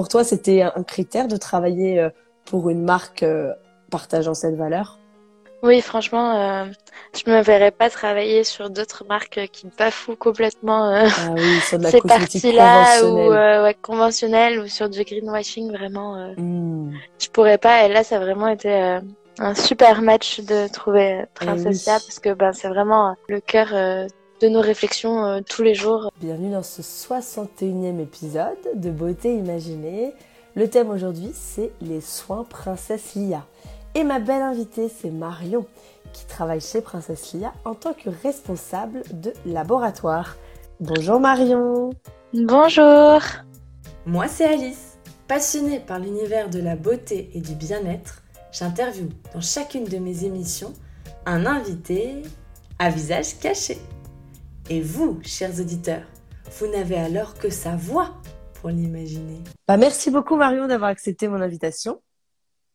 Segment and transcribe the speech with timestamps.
[0.00, 2.08] Pour toi, c'était un critère de travailler
[2.46, 3.22] pour une marque
[3.90, 4.98] partageant cette valeur?
[5.62, 6.64] Oui, franchement, euh,
[7.14, 11.78] je me verrais pas travailler sur d'autres marques qui bafouent complètement euh, ah oui, sur
[11.78, 16.16] de la ces parties-là ou euh, ouais, conventionnelles ou sur du greenwashing vraiment.
[16.16, 16.94] Euh, hmm.
[17.18, 17.84] Je pourrais pas.
[17.84, 19.00] Et là, ça a vraiment été euh,
[19.38, 23.68] un super match de trouver Princessia eh parce que ben c'est vraiment le cœur
[24.40, 26.10] de nos réflexions tous les jours.
[26.20, 30.14] Bienvenue dans ce 61e épisode de Beauté Imaginée.
[30.54, 33.44] Le thème aujourd'hui, c'est les soins Princesse Lia.
[33.94, 35.66] Et ma belle invitée, c'est Marion,
[36.14, 40.36] qui travaille chez Princesse Lia en tant que responsable de laboratoire.
[40.80, 41.90] Bonjour Marion.
[42.32, 43.20] Bonjour.
[44.06, 44.98] Moi, c'est Alice.
[45.28, 48.22] Passionnée par l'univers de la beauté et du bien-être,
[48.52, 50.72] j'interviewe dans chacune de mes émissions
[51.26, 52.22] un invité
[52.78, 53.76] à visage caché.
[54.72, 56.04] Et vous, chers auditeurs,
[56.60, 58.14] vous n'avez alors que sa voix
[58.54, 59.40] pour l'imaginer.
[59.66, 62.00] Bah, merci beaucoup Marion d'avoir accepté mon invitation.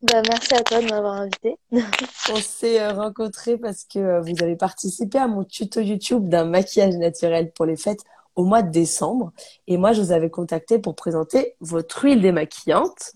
[0.02, 1.56] Bah, merci à toi de m'avoir invité.
[1.72, 6.44] On s'est euh, rencontrés parce que euh, vous avez participé à mon tuto YouTube d'un
[6.44, 8.02] maquillage naturel pour les fêtes
[8.36, 9.32] au mois de décembre.
[9.68, 13.14] Et moi, je vous avais contacté pour présenter votre huile démaquillante,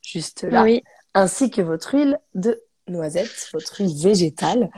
[0.00, 0.64] juste là,
[1.14, 4.70] ainsi que votre huile de noisette, votre huile végétale.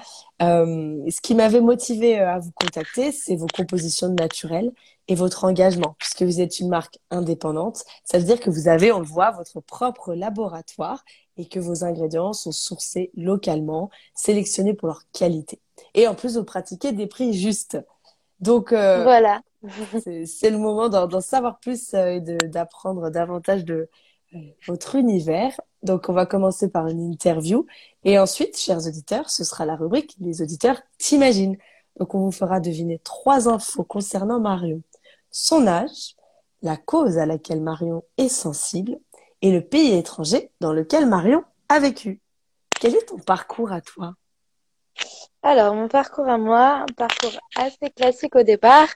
[0.42, 4.72] Euh, ce qui m'avait motivé à vous contacter, c'est vos compositions naturelles
[5.08, 7.84] et votre engagement, puisque vous êtes une marque indépendante.
[8.05, 11.05] Ça veut dire que vous avez, on le voit, votre propre laboratoire
[11.36, 15.61] et que vos ingrédients sont sourcés localement, sélectionnés pour leur qualité.
[15.94, 17.78] Et en plus, vous pratiquez des prix justes.
[18.41, 19.41] Donc, euh, voilà.
[20.02, 23.89] c'est le moment d'en savoir plus euh, et d'apprendre davantage de euh,
[24.66, 25.60] votre univers.
[25.82, 27.66] Donc, on va commencer par une interview.
[28.04, 31.56] Et ensuite, chers auditeurs, ce sera la rubrique Les auditeurs t'imaginent.
[31.98, 34.82] Donc, on vous fera deviner trois infos concernant Marion.
[35.30, 36.16] Son âge,
[36.62, 38.98] la cause à laquelle Marion est sensible,
[39.42, 42.20] et le pays étranger dans lequel Marion a vécu.
[42.80, 44.14] Quel est ton parcours à toi?
[45.42, 48.89] Alors, mon parcours à moi, un parcours assez classique au départ.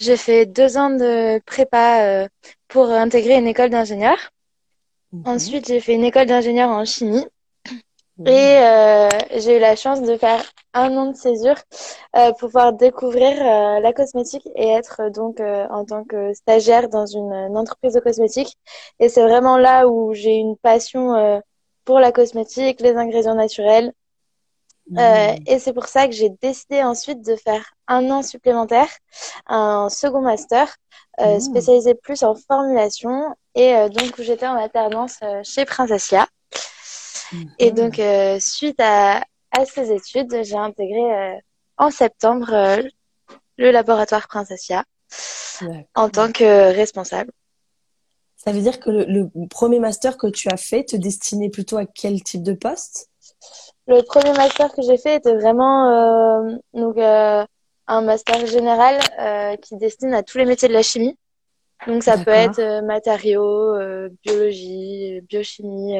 [0.00, 2.28] J'ai fait deux ans de prépa euh,
[2.68, 4.33] pour intégrer une école d'ingénieur.
[5.14, 5.22] Mhm.
[5.26, 7.24] Ensuite, j'ai fait une école d'ingénieur en chimie.
[8.26, 10.40] Et euh, j'ai eu la chance de faire
[10.72, 11.56] un an de césure
[12.16, 16.88] euh, pour pouvoir découvrir euh, la cosmétique et être donc euh, en tant que stagiaire
[16.88, 18.56] dans une, entreprise de cosmétique.
[19.00, 21.42] Et c'est vraiment là où j'ai une passion
[21.84, 23.92] pour la cosmétique, les ingrédients naturels.
[24.90, 24.98] Mmh.
[25.46, 28.90] et c'est pour ça que j'ai décidé ensuite de faire un an supplémentaire,
[29.46, 30.76] un second master
[31.18, 31.40] mmh.
[31.40, 33.34] spécialisé plus en formulation.
[33.54, 36.28] Et donc j'étais en alternance chez Princessia.
[37.58, 37.76] Et mhm.
[37.76, 41.38] donc, euh, suite à, à, ces études, j'ai intégré euh,
[41.76, 42.82] en septembre euh,
[43.56, 44.84] le laboratoire Princessia
[45.94, 47.30] en tant que responsable.
[48.36, 51.86] Ça veut dire que le, premier master que tu as fait te destinait plutôt à
[51.86, 53.08] quel type de poste?
[53.86, 58.98] Le premier master que j'ai fait était vraiment donc, un master général
[59.60, 61.18] qui destine à tous les métiers de la chimie.
[61.86, 63.76] Donc ça peut être matériaux,
[64.22, 65.98] biologie, biochimie,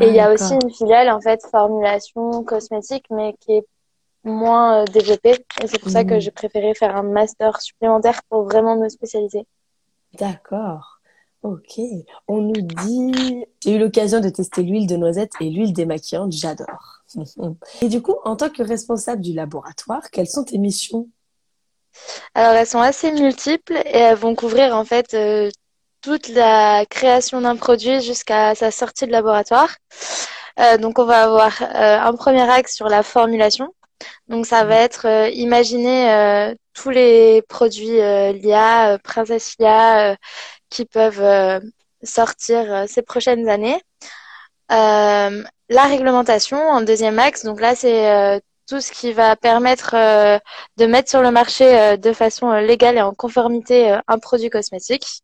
[0.00, 3.66] et il y a aussi une filiale, en fait, formulation cosmétique, mais qui est
[4.24, 5.44] moins euh, développée.
[5.62, 6.20] Et c'est pour ça que hmm.
[6.20, 9.46] j'ai préféré faire un master supplémentaire pour vraiment me spécialiser.
[10.18, 10.91] D'accord.
[11.42, 11.80] Ok.
[12.28, 17.02] On nous dit, j'ai eu l'occasion de tester l'huile de noisette et l'huile démaquillante, j'adore.
[17.80, 21.08] Et du coup, en tant que responsable du laboratoire, quelles sont tes missions?
[22.34, 25.50] Alors, elles sont assez multiples et elles vont couvrir en fait euh,
[26.02, 29.76] toute la création d'un produit jusqu'à sa sortie de laboratoire.
[30.60, 33.72] Euh, donc on va avoir euh, un premier axe sur la formulation.
[34.28, 40.16] Donc ça va être euh, imaginer tous les produits LIA, Princesse LIA
[40.72, 41.62] qui peuvent
[42.02, 43.80] sortir ces prochaines années.
[44.68, 47.44] la réglementation en deuxième axe.
[47.44, 49.92] Donc là c'est tout ce qui va permettre
[50.76, 55.22] de mettre sur le marché de façon légale et en conformité un produit cosmétique.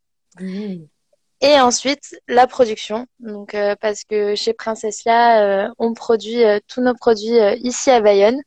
[1.40, 3.06] Et ensuite, la production.
[3.20, 8.00] Donc, euh, parce que chez Princessia, euh, on produit euh, tous nos produits ici à
[8.00, 8.40] Bayonne.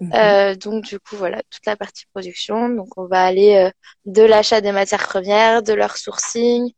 [0.00, 0.56] Mhm.
[0.56, 2.68] donc, du coup, voilà, toute la partie production.
[2.70, 3.70] Donc, on va aller
[4.06, 6.72] de l'achat des matières premières, de leur sourcing,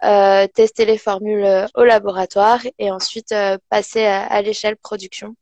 [0.00, 3.34] tester les formules au laboratoire et ensuite
[3.68, 5.34] passer à, l'échelle production.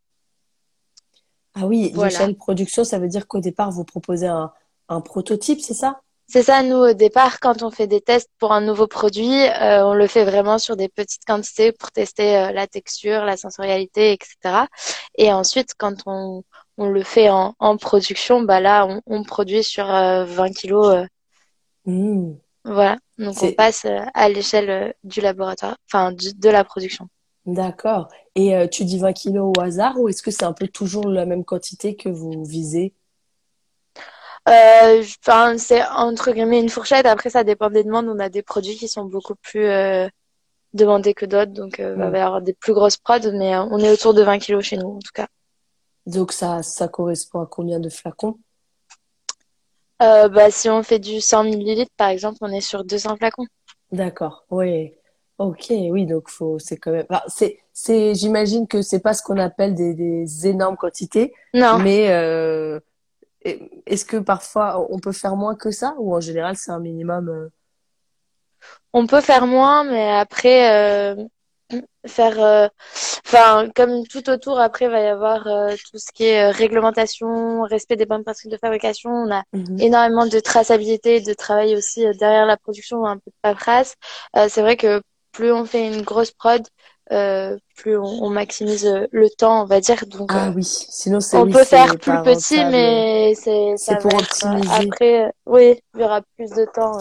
[1.54, 4.50] Ah oui, l'échelle production, ça veut dire qu'au départ, vous proposez un,
[4.88, 6.00] un prototype, c'est ça?
[6.28, 9.86] C'est ça, nous, au départ, quand on fait des tests pour un nouveau produit, euh,
[9.86, 14.12] on le fait vraiment sur des petites quantités pour tester euh, la texture, la sensorialité,
[14.12, 14.66] etc.
[15.16, 16.42] Et ensuite, quand on,
[16.78, 21.06] on le fait en, en production, bah là, on, on produit sur 20 euh, kilos.
[21.86, 22.34] Mmh.
[22.66, 22.98] Voilà.
[23.16, 27.08] Donc on passe euh, à l'échelle euh, du laboratoire, enfin de la production.
[27.46, 28.08] D'accord.
[28.34, 31.08] Et euh, tu dis 20 kilos au hasard ou est-ce que c'est un peu toujours
[31.08, 32.92] la même quantité que vous visez?
[34.48, 37.06] Enfin, c'est entre guillemets une fourchette.
[37.06, 38.08] Après, ça dépend des demandes.
[38.08, 39.68] On a des produits qui sont beaucoup plus
[40.72, 43.90] demandés que d'autres, donc il va y avoir des plus grosses prods, mais on est
[43.90, 45.26] autour de 20 kilos chez nous en tout cas.
[46.06, 48.38] Donc ça, ça correspond à combien de flacons?
[50.02, 53.46] Euh, bah, si on fait du 100 millilitres, par exemple, on est sur 200 flacons.
[53.90, 54.92] D'accord, oui.
[55.38, 57.06] Ok, oui, donc faut, c'est quand même.
[57.28, 61.34] c'est, c'est, j'imagine que c'est pas ce qu'on appelle des, des énormes quantités.
[61.52, 61.78] Non.
[61.78, 62.80] Mais euh,
[63.42, 65.94] est-ce que parfois on peut faire moins que ça?
[65.98, 67.48] Ou en général c'est un minimum euh?
[68.94, 71.24] On peut faire moins, mais après, euh,
[72.06, 72.68] faire euh,
[73.26, 76.50] enfin comme tout autour après il va y avoir euh, tout ce qui est euh,
[76.50, 79.10] réglementation respect des bonnes pratiques de fabrication.
[79.10, 79.80] On a mhm.
[79.80, 83.94] énormément de traçabilité de travail aussi derrière la production un peu de paperasse.
[84.48, 85.02] C'est vrai que
[85.32, 86.62] plus on fait une grosse prod
[87.08, 90.06] plus on, maximise le temps on va dire.
[90.06, 94.88] Donc ah oui sinon on peut faire plus petit mais c'est c'est pour optimiser.
[94.88, 96.98] après oui il y aura plus de temps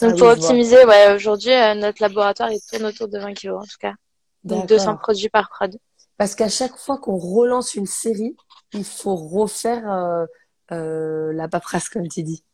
[0.00, 3.62] donc, ah pour optimiser, ouais, aujourd'hui, euh, notre laboratoire, il tourne autour de 20 kilos,
[3.62, 3.94] en tout cas.
[4.42, 5.76] Donc, 200 produits par prod.
[6.16, 8.36] Parce qu'à chaque fois qu'on relance une série,
[8.72, 10.26] il faut refaire euh,
[10.72, 12.44] euh, la paperasse, comme tu dis.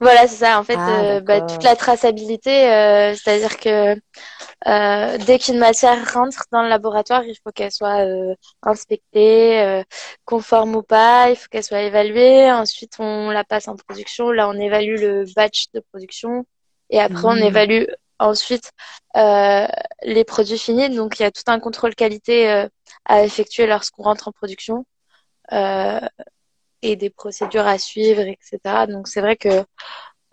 [0.00, 0.58] Voilà, c'est ça.
[0.58, 3.94] En fait, ah, euh, bah, toute la traçabilité, euh, c'est-à-dire que
[4.66, 8.04] euh, dès qu'une matière rentre dans le laboratoire, il faut qu'elle soit
[8.62, 9.82] inspectée,
[10.24, 11.30] conforme ou pas.
[11.30, 12.50] Il faut qu'elle soit évaluée.
[12.50, 14.30] Ensuite, on la passe en production.
[14.30, 16.44] Là, on évalue le batch de production.
[16.90, 17.42] Et après, on mmh.
[17.42, 17.84] évalue
[18.18, 18.70] ensuite
[19.14, 20.90] les produits finis.
[20.90, 22.66] Donc, il y a tout un contrôle qualité
[23.04, 24.84] à effectuer lorsqu'on rentre en production
[26.82, 28.86] et des procédures à suivre, etc.
[28.88, 29.64] Donc c'est vrai que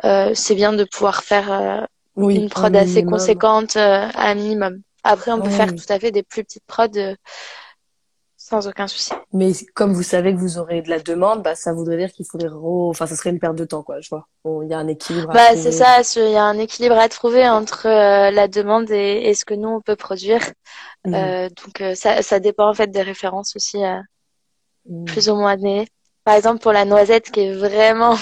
[0.04, 1.82] euh, c'est bien de pouvoir faire euh,
[2.18, 4.82] une prod assez conséquente euh, à un minimum.
[5.04, 7.16] Après, on peut faire tout à fait des plus petites prods
[8.38, 9.12] sans aucun souci.
[9.34, 12.26] Mais comme vous savez que vous aurez de la demande, bah, ça voudrait dire qu'il
[12.26, 14.02] faudrait, enfin, ça serait une perte de temps, quoi.
[14.02, 14.28] Je vois.
[14.64, 15.32] Il y a un équilibre.
[15.32, 16.02] Bah, c'est ça.
[16.16, 19.70] Il y a un équilibre à trouver entre la demande et, et, ce que nous
[19.70, 20.42] on peut produire.
[21.06, 21.50] Mmh.
[21.64, 23.78] donc ça, ça dépend en fait des références aussi,
[24.90, 25.06] mmh.
[25.06, 25.88] plus ou moins données.
[26.26, 28.16] Par exemple, pour la noisette, qui est vraiment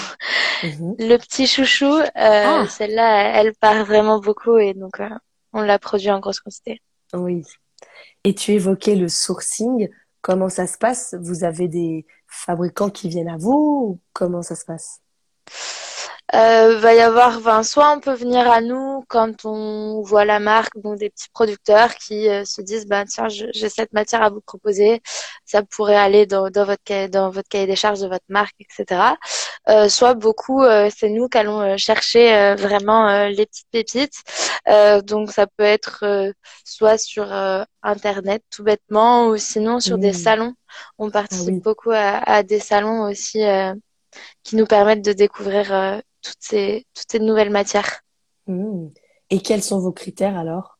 [0.62, 0.94] mhm.
[0.98, 2.66] le petit chouchou, euh, ah.
[2.68, 5.08] celle-là, elle part vraiment beaucoup et donc euh,
[5.54, 6.80] on l'a produit en grosse quantité.
[7.14, 7.42] Oui.
[8.22, 9.88] Et tu évoquais le sourcing.
[10.20, 11.16] Comment ça se passe?
[11.20, 15.00] Vous avez des fabricants qui viennent à vous Comment ça se passe?
[16.34, 20.40] Euh, va y avoir, enfin, soit on peut venir à nous quand on voit la
[20.40, 24.30] marque, donc des petits producteurs qui euh, se disent, bah tiens, j'ai cette matière à
[24.30, 25.02] vous proposer,
[25.44, 28.54] ça pourrait aller dans, dans votre cahier, dans votre cahier des charges de votre marque,
[28.58, 29.16] etc.
[29.68, 34.22] Euh, soit beaucoup, euh, c'est nous qui allons euh, chercher vraiment les petites pépites.
[35.04, 36.04] donc ça peut être
[36.64, 37.32] soit sur
[37.82, 40.14] internet tout bêtement, ou sinon sur des mmh.
[40.14, 40.54] salons.
[40.98, 43.40] On participe ah beaucoup à, à, des salons aussi
[44.42, 48.00] qui nous permettent de découvrir toutes ces, toutes ces nouvelles matières.
[48.46, 48.88] Mmh.
[49.30, 50.78] Et quels sont vos critères alors?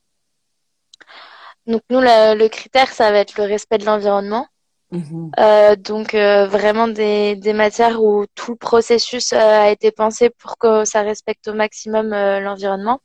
[1.67, 4.47] Donc nous, le, critère, ça va être le respect de l'environnement.
[4.91, 5.31] Mmh.
[5.39, 10.31] Euh, donc euh, vraiment des, des, matières où tout le processus euh, a été pensé
[10.31, 13.01] pour que ça respecte au maximum l'environnement.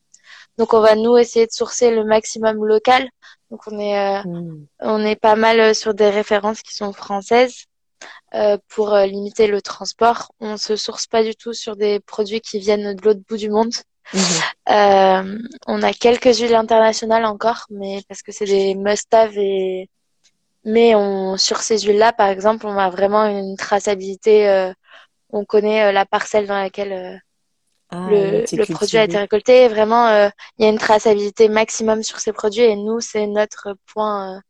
[0.57, 3.09] Donc on va nous essayer de sourcer le maximum local.
[3.49, 4.65] Donc on est mmh.
[4.81, 7.65] on est pas mal sur des références qui sont françaises.
[8.35, 10.31] Euh, pour euh, limiter le transport.
[10.39, 13.49] On se source pas du tout sur des produits qui viennent de l'autre bout du
[13.49, 13.73] monde.
[14.13, 14.21] Mhm.
[14.69, 19.89] Euh, on a quelques huiles internationales encore, mais parce que c'est des must-have et
[20.63, 24.73] mais on sur ces huiles-là, par exemple, on a vraiment une traçabilité.
[25.31, 27.19] on connaît la parcelle dans laquelle
[27.89, 29.67] ah, le, le produit a été récolté.
[29.69, 34.41] Vraiment, il y a une traçabilité maximum sur ces produits et nous, c'est notre point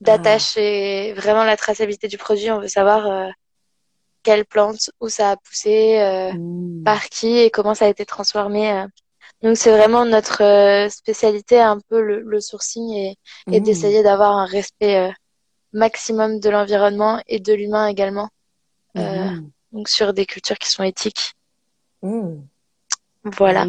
[0.00, 2.50] d'attacher vraiment la traçabilité du produit.
[2.50, 3.28] On veut savoir euh,
[4.22, 6.84] quelle plante, où ça a poussé, euh, mmh.
[6.84, 8.70] par qui et comment ça a été transformé.
[8.72, 8.86] Euh.
[9.42, 13.16] Donc c'est vraiment notre spécialité, un peu le, le sourcing et,
[13.50, 13.62] et mmh.
[13.62, 15.12] d'essayer d'avoir un respect
[15.72, 18.28] maximum de l'environnement et de l'humain également.
[18.94, 19.48] Mmh.
[19.72, 21.34] Donc sur des cultures qui sont éthiques.
[23.24, 23.66] Voilà.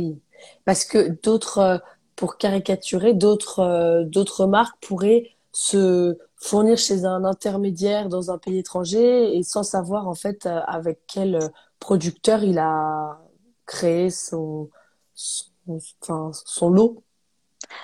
[0.65, 1.83] Parce que d'autres,
[2.15, 9.37] pour caricaturer, d'autres d'autres marques pourraient se fournir chez un intermédiaire dans un pays étranger
[9.37, 13.19] et sans savoir en fait euh, avec quel producteur il a
[13.65, 14.69] créé son,
[15.13, 17.03] son, son lot.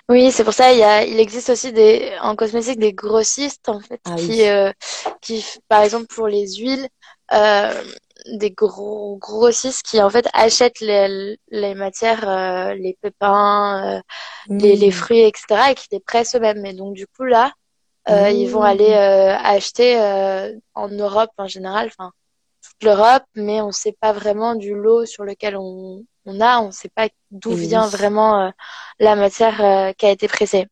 [0.09, 3.69] Oui, c'est pour ça il y a, il existe aussi des en cosmétique des grossistes
[3.69, 4.71] en fait ah qui euh,
[5.21, 6.87] qui par exemple pour les huiles
[7.33, 7.83] euh,
[8.33, 14.01] des gros grossistes qui en fait achètent les, les matières, euh, les pépins, euh,
[14.47, 15.71] les, les, fruits, etc.
[15.71, 16.65] et qui les pressent eux-mêmes.
[16.65, 17.51] Et donc du coup là,
[18.09, 19.97] euh, ils vont aller acheter
[20.73, 22.11] en Europe en général, enfin
[22.61, 26.59] toute l'Europe, mais on ne sait pas vraiment du lot sur lequel on, on a,
[26.59, 28.51] on ne sait pas d'où vient vraiment
[28.99, 30.67] la matière qui a été pressée.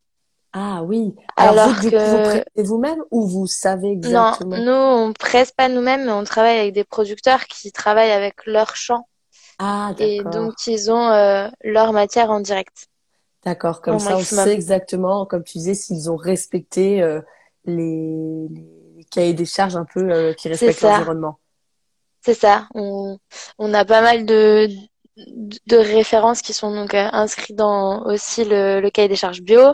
[0.54, 1.16] Ah oui.
[1.36, 2.38] Alors, vous, que...
[2.56, 4.56] vous vous-même ou vous savez exactement?
[4.56, 8.46] Non, nous, on presse pas nous-mêmes, mais on travaille avec des producteurs qui travaillent avec
[8.46, 9.08] leur champ.
[9.58, 10.06] Ah, d'accord.
[10.06, 12.88] Et donc, ils ont euh, leur matière en direct.
[13.44, 17.20] D'accord, comme ça, on sait exactement, comme tu disais, s'ils ont respecté euh,
[17.66, 18.48] les...
[18.96, 21.40] les, cahiers des charges un peu euh, qui respectent l'environnement.
[22.22, 22.68] C'est ça.
[22.76, 23.18] On...
[23.58, 24.70] on a pas mal de,
[25.16, 29.74] de références qui sont donc euh, inscrits dans aussi le, le cahier des charges bio.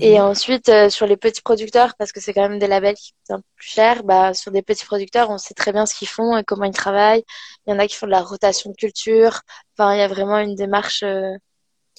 [0.00, 0.24] Et mhm.
[0.24, 3.36] ensuite, euh, sur les petits producteurs, parce que c'est quand même des labels qui coûtent
[3.36, 6.08] un peu plus cher, bah, sur des petits producteurs, on sait très bien ce qu'ils
[6.08, 7.24] font et comment ils travaillent.
[7.66, 9.40] Il y en a qui font de la rotation de culture.
[9.76, 11.32] Enfin, il y a vraiment une démarche euh,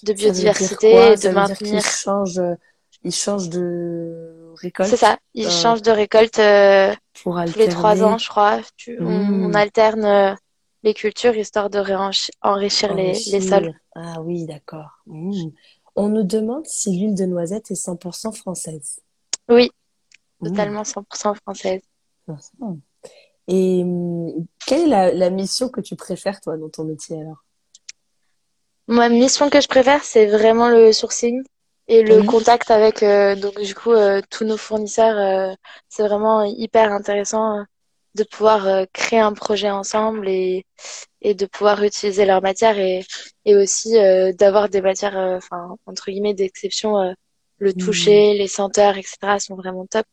[0.04, 1.74] de biodiversité, de maintenir.
[1.74, 2.42] Ils changent,
[3.04, 4.90] ils changent de récolte?
[4.90, 5.18] C'est ça.
[5.34, 6.40] Ils changent de récolte
[7.24, 8.60] pour tous les trois ans, je crois.
[9.00, 9.56] on, on, hmm.
[9.56, 10.38] alterne
[10.84, 11.80] les cultures histoire de
[12.42, 13.74] enrichir les, les, sols.
[13.96, 15.02] Ah oui, d'accord.
[15.08, 15.50] Mmh.
[15.96, 19.00] On nous demande si l'huile de noisette est 100% française.
[19.50, 19.72] Oui,
[20.42, 20.48] mmh.
[20.50, 21.82] totalement 100% française.
[23.48, 27.44] Et mmh, quelle est la, la, mission que tu préfères, toi, dans ton métier alors?
[28.88, 31.44] Ma mission que je préfère, c'est vraiment le sourcing
[31.88, 35.18] et le contact avec euh, donc du coup euh, tous nos fournisseurs.
[35.18, 35.54] Euh,
[35.90, 37.66] c'est vraiment hyper intéressant
[38.16, 40.66] de pouvoir euh, créer un projet ensemble et,
[41.22, 43.06] et de pouvoir utiliser leur matière et,
[43.46, 47.16] et aussi euh, d'avoir des matières, euh, enfin, entre guillemets, d'exception.
[47.58, 47.74] le mmh.
[47.74, 49.18] toucher, les senteurs, etc.
[49.40, 50.06] sont vraiment top.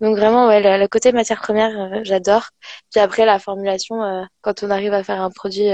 [0.00, 2.48] Donc vraiment, ouais, le, côté matière première, j'adore.
[2.90, 5.68] Puis après, la formulation, quand on arrive à faire un produit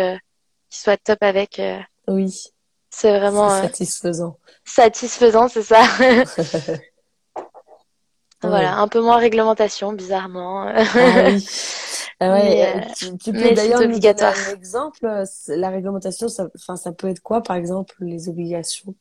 [0.69, 1.61] qui soit top avec.
[2.09, 2.53] oui.
[2.95, 4.37] C'est vraiment satisfaisant.
[4.67, 5.83] Satisfaisant, c'est ça.
[8.43, 10.67] Voilà, un peu moins réglementation, bizarrement.
[10.69, 10.85] Ah
[11.29, 11.47] oui.
[12.21, 15.25] Ah ouais, euh, tu, tu, peux d'ailleurs nous donner un exemple.
[15.49, 18.95] La réglementation, ça, enfin, ça peut être quoi, par exemple, les obligations?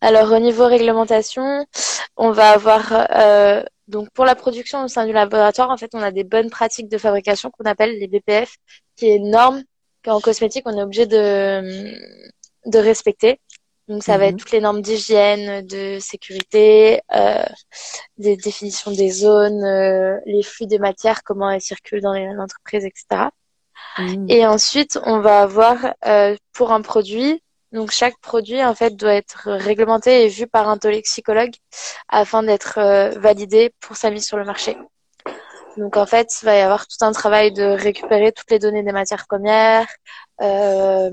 [0.00, 1.66] Alors, au niveau réglementation,
[2.16, 6.02] on va avoir euh, donc pour la production au sein du laboratoire, en fait, on
[6.02, 8.56] a des bonnes pratiques de fabrication qu'on appelle les BPF,
[8.96, 9.62] qui est une norme
[10.04, 11.92] qu'en cosmétique on est obligé de
[12.66, 13.40] de respecter.
[13.88, 14.38] Donc ça va être mhm.
[14.38, 17.42] toutes les normes d'hygiène, de sécurité, euh,
[18.16, 22.84] des définitions des zones, euh, les flux des matières, comment elles circulent dans les entreprises,
[22.84, 23.30] etc.
[23.98, 24.26] Mhm.
[24.28, 29.14] Et ensuite, on va avoir euh, pour un produit, donc chaque produit en fait doit
[29.14, 31.54] être réglementé et vu par un toxicologue
[32.08, 34.76] afin d'être euh, validé pour sa mise sur le marché.
[35.76, 38.82] Donc en fait, il va y avoir tout un travail de récupérer toutes les données
[38.82, 39.86] des matières premières,
[40.40, 41.10] euh,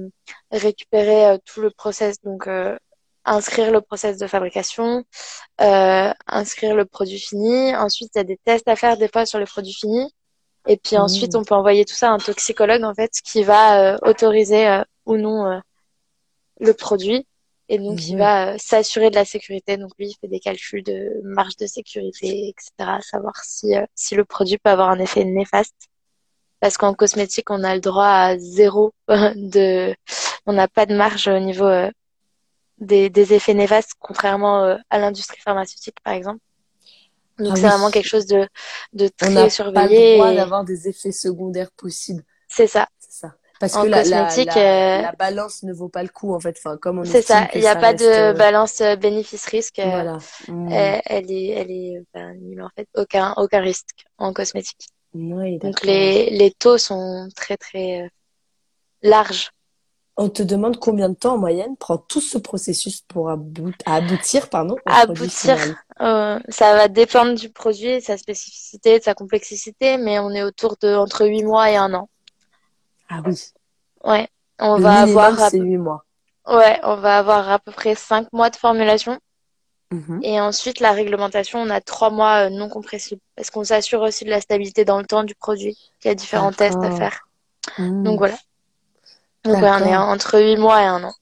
[0.52, 2.78] récupérer euh, tout le process, donc euh,
[3.26, 5.06] inscrire le process de fabrication,
[5.62, 7.76] euh, inscrire le produit fini.
[7.76, 10.14] Ensuite, il y a des tests à faire des fois sur le produit fini.
[10.68, 11.02] Et puis mmh.
[11.02, 15.16] ensuite, on peut envoyer tout ça à un toxicologue en fait qui va autoriser ou
[15.16, 15.62] non
[16.60, 17.26] le produit.
[17.72, 19.78] Et donc, il va s'assurer de la sécurité.
[19.78, 23.00] Donc, lui, il fait des calculs de marge de sécurité, etc.
[23.02, 25.90] Savoir si, si le produit peut avoir un effet néfaste
[26.60, 29.96] parce qu'en cosmétique, on a le droit à zéro de,
[30.46, 31.90] on n'a pas de marge au niveau euh,
[32.80, 36.40] des, des, effets néfastes, contrairement euh, à l'industrie pharmaceutique, par exemple.
[37.38, 38.48] Donc ah c'est vraiment quelque chose de,
[38.94, 40.16] de très surveillé.
[40.16, 42.24] On n'a pas le droit d'avoir des effets secondaires possibles.
[42.50, 42.88] C'est ça.
[43.00, 43.36] C'est ça.
[43.60, 46.56] Parce que la, la, euh, la, balance ne vaut pas le coup en fait.
[46.58, 47.50] Enfin, comme on C'est ça.
[47.54, 49.82] Il n'y a pas de balance bénéfice-risque.
[49.84, 50.18] Voilà.
[50.48, 50.72] Mmh.
[50.72, 52.88] Elle, est, elle est ben, en fait.
[52.96, 54.88] Aucun, aucun risque en cosmétique.
[55.14, 58.08] Donc les, les taux sont très très euh,
[59.02, 59.52] larges.
[60.18, 64.76] On te demande combien de temps en moyenne prend tout ce processus pour aboutir, pardon,
[64.86, 65.58] aboutir.
[66.02, 70.44] Euh, ça va dépendre du produit, de sa spécificité, de sa complexité, mais on est
[70.44, 72.10] autour de entre 8 mois et un an.
[73.10, 73.36] Ah oui.
[74.04, 74.28] Ouais,
[74.60, 75.50] on va avoir.
[75.50, 76.06] C'est 8 mois.
[76.48, 79.20] Ouais, on va avoir à peu près 5 mois de formulation.
[79.92, 80.20] Mhm.
[80.22, 84.24] Et ensuite, la réglementation, on a trois mois euh, non compressibles parce qu'on s'assure aussi
[84.24, 85.78] de la stabilité dans le temps du produit.
[86.04, 87.28] Il y a différents tests à faire.
[87.78, 88.04] Mhm.
[88.04, 88.38] Donc voilà.
[89.44, 91.14] Donc on est entre huit mois et un an.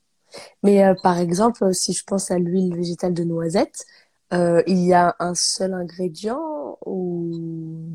[0.64, 3.86] Mais euh, par exemple, si je pense à l'huile végétale de noisette,
[4.34, 7.32] euh, il y a un seul ingrédient ou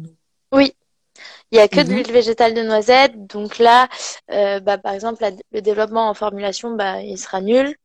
[0.05, 0.17] Oui,
[1.53, 1.97] il y a que de mhm.
[1.97, 3.27] l'huile végétale de noisette.
[3.27, 3.89] Donc là,
[4.31, 7.77] euh, bah, par exemple, le développement en formulation, bah, il sera nul.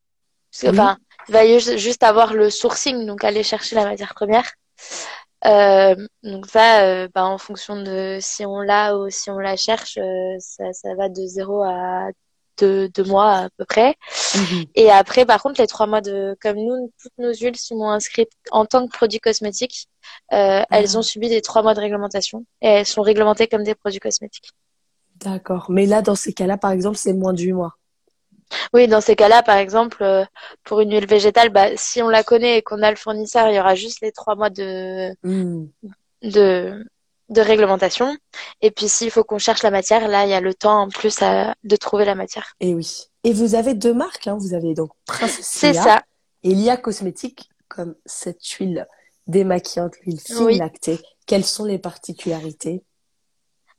[0.52, 0.98] Parce que, enfin,
[1.28, 4.50] il va juste avoir le sourcing, donc aller chercher la matière première.
[5.46, 9.58] Euh, donc ça, euh, bah, en fonction de si on l'a ou si on la
[9.58, 10.00] cherche,
[10.40, 12.08] ça, ça va de 0 à
[12.58, 13.96] deux, deux mois à peu près.
[14.36, 14.66] Mhm.
[14.76, 18.32] Et après, par contre, les trois mois de, comme nous, toutes nos huiles sont inscrites
[18.52, 19.88] en tant que produits cosmétiques.
[20.34, 20.98] Euh, Elles Ah.
[20.98, 24.52] ont subi des trois mois de réglementation et elles sont réglementées comme des produits cosmétiques.
[25.18, 25.66] D'accord.
[25.70, 27.74] Mais là, dans ces cas-là, par exemple, c'est moins de 8 mois.
[28.74, 30.24] Oui, dans ces cas-là, par exemple, euh,
[30.64, 33.56] pour une huile végétale, bah, si on la connaît et qu'on a le fournisseur, il
[33.56, 35.66] y aura juste les trois mois de, Hmm.
[36.22, 36.86] de,
[37.30, 38.16] de réglementation.
[38.62, 40.90] Et puis, s'il faut qu'on cherche la matière, là, il y a le temps en
[40.90, 42.54] plus à, de trouver la matière.
[42.60, 43.06] Et oui.
[43.24, 44.38] Et vous avez deux marques, hein.
[44.40, 46.02] Vous avez donc Princess Lia ça.
[46.44, 48.88] et Lia Cosmétique, comme cette huile
[49.28, 50.58] démaquillante, l'huile fine Oui.
[50.58, 51.00] lactée.
[51.26, 52.84] Quelles sont les particularités?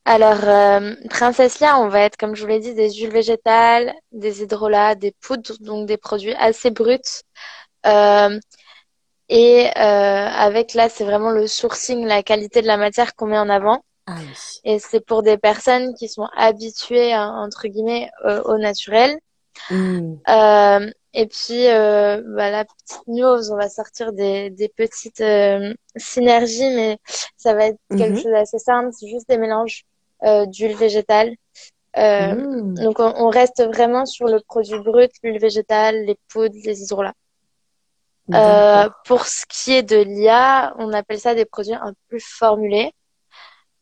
[0.05, 3.95] Alors, euh, Princess Lia, on va être, comme je vous l'ai dit, des huiles végétales,
[4.13, 6.99] des hydrolats, des poudres, donc des produits assez bruts.
[7.87, 8.39] Euh,
[9.29, 13.39] et euh, avec là, c'est vraiment le sourcing, la qualité de la matière qu'on met
[13.39, 13.83] en avant.
[14.07, 14.61] Ah oui.
[14.65, 19.19] Et c'est pour des personnes qui sont habituées, hein, entre guillemets, euh, au naturel.
[19.71, 20.15] Hmm.
[20.29, 25.75] Euh, et puis, euh, bah, la petite news, on va sortir des, des petites euh,
[25.97, 26.99] synergies, mais
[27.37, 28.17] ça va être quelque Mhm.
[28.17, 28.91] chose d'assez simple.
[28.93, 29.85] C'est juste des mélanges
[30.25, 31.35] euh, d'huile végétale.
[31.97, 32.75] Euh, Hmm.
[32.75, 37.15] Donc, on, on reste vraiment sur le produit brut, l'huile végétale, les poudres, les hydrolats.
[38.35, 42.25] Euh, pour ce qui est de l'IA, on appelle ça des produits un peu plus
[42.25, 42.93] formulés.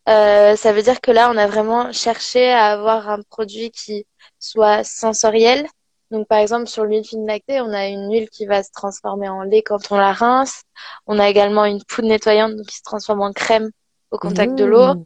[0.08, 4.06] Euh, ça veut dire que là, on a vraiment cherché à avoir un produit qui
[4.38, 5.66] soit sensoriel.
[6.12, 9.28] Donc, par exemple, sur l'huile fine lactée, on a une huile qui va se transformer
[9.28, 10.62] en lait quand on la rince.
[11.08, 13.70] On a également une poudre nettoyante qui se transforme en crème
[14.12, 14.94] au contact de l'eau.
[14.94, 15.04] Hmm.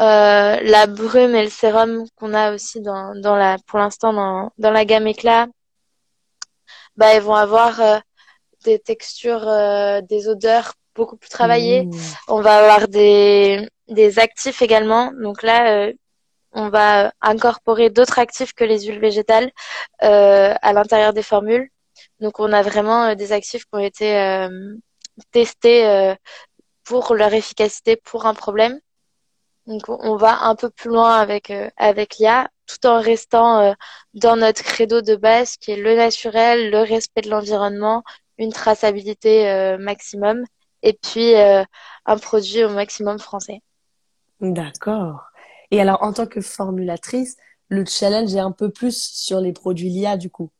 [0.00, 4.52] Euh, la brume et le sérum qu'on a aussi dans, dans la, pour l'instant dans,
[4.56, 5.48] dans la gamme éclat,
[6.96, 7.98] bah, ils vont avoir euh,
[8.64, 11.84] des textures, euh, des odeurs beaucoup plus travaillées.
[11.84, 11.92] Hmm.
[12.28, 15.12] On va avoir des, des actifs également.
[15.12, 15.92] Donc là, euh,
[16.52, 19.50] on va incorporer d'autres actifs que les huiles végétales
[20.02, 21.68] euh, à l'intérieur des formules.
[22.20, 24.74] Donc on a vraiment euh, des actifs qui ont été euh,
[25.30, 26.14] testés euh,
[26.84, 28.80] pour leur efficacité pour un problème.
[29.66, 33.60] Donc on- on va un peu plus loin avec euh, avec l'IA, tout en restant
[33.60, 33.72] euh,
[34.14, 38.02] dans notre credo de base qui est le naturel, le respect de l'environnement,
[38.38, 40.44] une traçabilité euh, maximum
[40.82, 41.64] et puis euh,
[42.06, 43.60] un produit au maximum français.
[44.40, 45.24] D'accord.
[45.70, 47.36] Et alors, en tant que formulatrice,
[47.68, 50.50] le challenge est un peu plus sur les produits LIA, du coup.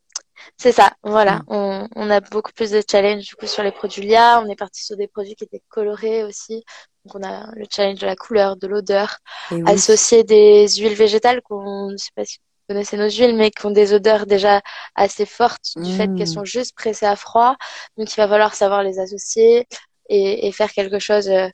[0.57, 1.37] C'est ça, voilà.
[1.37, 1.45] Mm.
[1.49, 4.41] On, on a beaucoup plus de challenge du coup sur les produits LIA.
[4.45, 6.65] On est parti sur des produits qui étaient colorés aussi.
[7.05, 9.17] Donc on a le challenge de la couleur, de l'odeur,
[9.51, 9.63] oui.
[9.67, 12.39] associer des huiles végétales qu'on, je sais pas si
[12.69, 14.61] connaissez nos huiles, mais qui ont des odeurs déjà
[14.95, 16.17] assez fortes du fait Mm.
[16.17, 17.57] qu'elles sont juste pressées à froid.
[17.97, 19.67] Donc il va falloir savoir les associer
[20.09, 21.49] et, et faire quelque chose euh,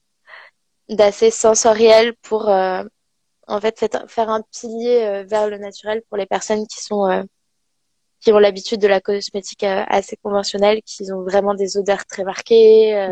[0.88, 2.82] d'assez sensoriel pour euh,
[3.46, 7.22] en fait faire un pilier euh, vers le naturel pour les personnes qui sont euh,
[8.20, 12.24] qui ont l'habitude de la cosmétique euh, assez conventionnelle, qui ont vraiment des odeurs très
[12.24, 13.10] marquées, euh,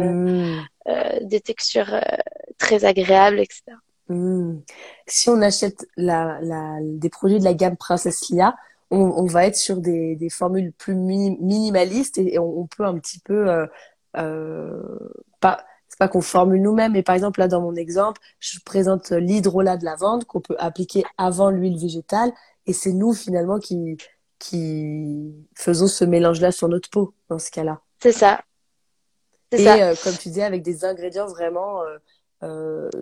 [0.88, 2.00] euh, des textures
[2.58, 3.62] très agréables, etc.
[4.12, 4.60] Hmm.
[5.06, 8.54] Si on achète la, la, des produits de la gamme Princess Lia,
[8.90, 12.66] on, on va être sur des, des formules plus mini- minimalistes et, et on, on
[12.66, 13.66] peut un petit peu euh,
[14.16, 14.82] euh,
[15.40, 19.10] pas c'est pas qu'on formule nous-mêmes, mais par exemple là dans mon exemple, je présente
[19.10, 22.32] l'hydrolat de lavande qu'on peut appliquer avant l'huile végétale
[22.66, 23.96] et c'est nous finalement qui
[24.38, 27.80] qui faisons ce mélange-là sur notre peau dans ce cas-là.
[28.02, 28.42] C'est ça.
[29.52, 29.76] C'est Et ça.
[29.76, 31.98] euh, comme tu disais, avec des ingrédients vraiment euh,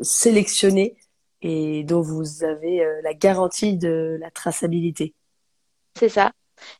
[0.03, 0.96] sélectionnés
[1.42, 5.14] et dont vous avez euh, la garantie de la traçabilité.
[5.98, 6.33] C'est ça.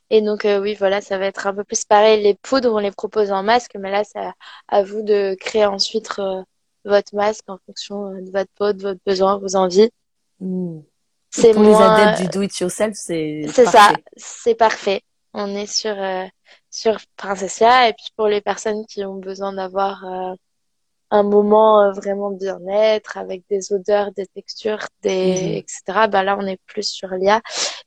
[0.09, 2.21] Et donc, euh, oui, voilà, ça va être un peu plus pareil.
[2.21, 4.19] Les poudres, on les propose en masque, mais là, c'est
[4.67, 6.43] à, vous de créer ensuite euh,
[6.85, 9.89] votre masque en fonction euh, de votre peau, de votre besoin, vos envies.
[10.39, 10.81] Mm.
[11.31, 11.97] C'est Pour moins...
[11.97, 15.01] les adeptes du do-it-yourself, c'est C'est ça, c'est parfait.
[15.33, 16.25] On est sur, euh,
[16.69, 17.87] sur Princessia.
[17.87, 20.35] Et puis pour les personnes qui ont besoin d'avoir euh,
[21.11, 25.57] un moment euh, vraiment bien-être avec des odeurs, des textures, des, Mhm.
[25.59, 26.07] etc.
[26.07, 27.41] Bah là, on est plus sur l'IA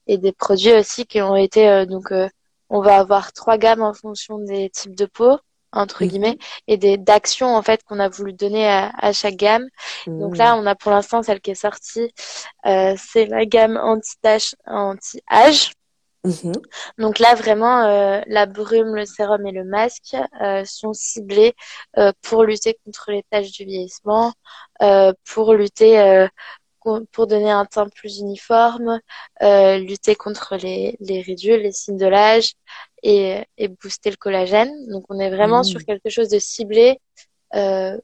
[0.06, 2.28] et des produits aussi qui ont été euh, donc euh,
[2.70, 5.38] on va avoir trois gammes en fonction des types de peau
[5.72, 6.08] entre Mhm.
[6.08, 9.66] guillemets et des d'actions en fait qu'on a voulu donner à, à chaque gamme.
[10.20, 12.12] Donc là, on a pour l'instant celle qui est sortie,
[12.66, 15.72] euh, c'est la gamme anti-tache, anti-âge.
[16.24, 16.52] Mhm.
[16.98, 21.54] Donc là, vraiment, euh, la brume, le sérum et le masque euh, sont ciblés
[21.98, 24.32] euh, pour lutter contre les taches du vieillissement,
[24.82, 26.26] euh, pour lutter, euh,
[27.12, 29.00] pour donner un teint plus uniforme,
[29.42, 32.54] euh, lutter contre les, les ridules, les signes de l'âge
[33.02, 34.72] et, et booster le collagène.
[34.88, 37.00] Donc on est vraiment sur quelque chose de ciblé
[37.54, 37.98] euh,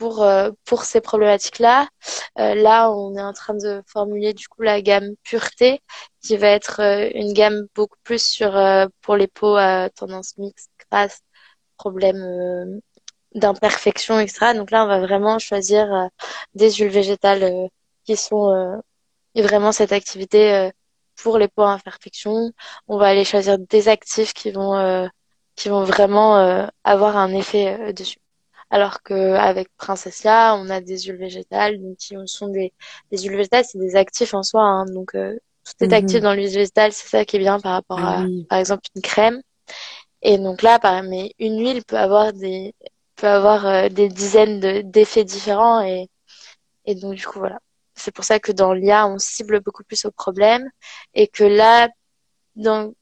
[0.00, 1.88] pour, euh, pour ces problématiques-là.
[2.38, 5.82] Euh, là, on est en train de formuler du coup la gamme pureté,
[6.22, 8.52] qui va être euh, une gamme beaucoup plus sur
[9.02, 11.20] pour les peaux à tendance mixte, grasse,
[11.76, 12.80] problème
[13.34, 14.54] d'imperfection, etc.
[14.54, 16.08] Donc là, on va vraiment choisir
[16.54, 17.68] des huiles végétales
[18.04, 18.80] qui sont
[19.36, 20.70] vraiment cette activité
[21.16, 22.52] pour les peaux à imperfection.
[22.88, 25.08] On va aller choisir des actifs qui vont
[25.56, 28.20] qui vont vraiment avoir un effet dessus.
[28.70, 32.72] Alors qu'avec Princessia, on a des huiles végétales, donc qui sont des,
[33.10, 35.92] des huiles végétales, c'est des actifs en soi, hein, donc euh, tout est mhm.
[35.92, 38.82] actif dans l'huile végétale, c'est ça qui est bien par rapport ah à, par exemple,
[38.94, 39.42] une crème.
[40.22, 42.74] Et donc là, par, mais une huile peut avoir des
[43.16, 46.08] peut avoir euh, des dizaines d'effets différents et
[46.86, 47.58] et donc du coup voilà.
[47.94, 50.70] C'est pour ça que dans l'IA, on cible beaucoup plus au problème
[51.14, 51.88] et que là,
[52.56, 52.94] dans le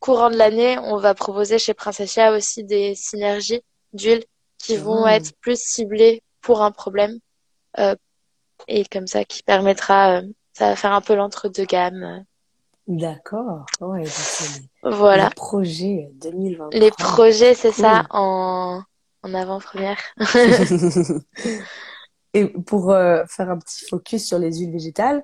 [0.00, 4.24] courant de l'année, on va proposer chez Princessia aussi des synergies d'huile
[4.62, 7.18] qui vont être plus ciblés pour un problème
[7.78, 7.96] euh,
[8.68, 10.22] et comme ça qui permettra euh,
[10.52, 12.24] ça va faire un peu l'entre-deux gamme.
[12.86, 13.64] D'accord.
[13.80, 14.04] Ouais,
[14.82, 15.28] voilà.
[15.28, 16.78] Les projets 2023.
[16.78, 18.82] Les projets, c'est ça en
[19.22, 19.98] en avant-première.
[22.34, 25.22] et pour euh, faire un petit focus sur les huiles végétales,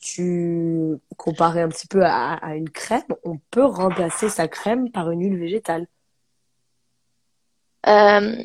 [0.00, 5.10] tu comparais un petit peu à, à une crème, on peut remplacer sa crème par
[5.10, 5.86] une huile végétale.
[7.86, 8.42] Euh,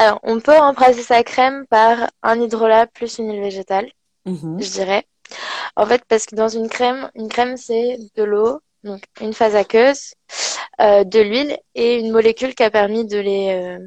[0.00, 3.86] alors, on peut remplacer sa crème par un hydrolat plus une huile végétale,
[4.24, 4.58] mhm.
[4.58, 5.04] je dirais.
[5.76, 9.54] En fait, parce que dans une crème, une crème, c'est de l'eau, donc une phase
[9.54, 10.14] aqueuse,
[10.80, 13.78] euh, de l'huile et une molécule qui a permis de les, euh,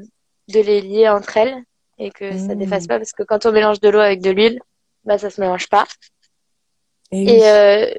[0.49, 1.55] de les lier entre elles
[1.97, 4.29] et que ça ça défasse pas parce que quand on mélange de l'eau avec de
[4.29, 4.59] l'huile,
[5.05, 5.87] bah ça se mélange pas.
[7.11, 7.91] Et, et, euh,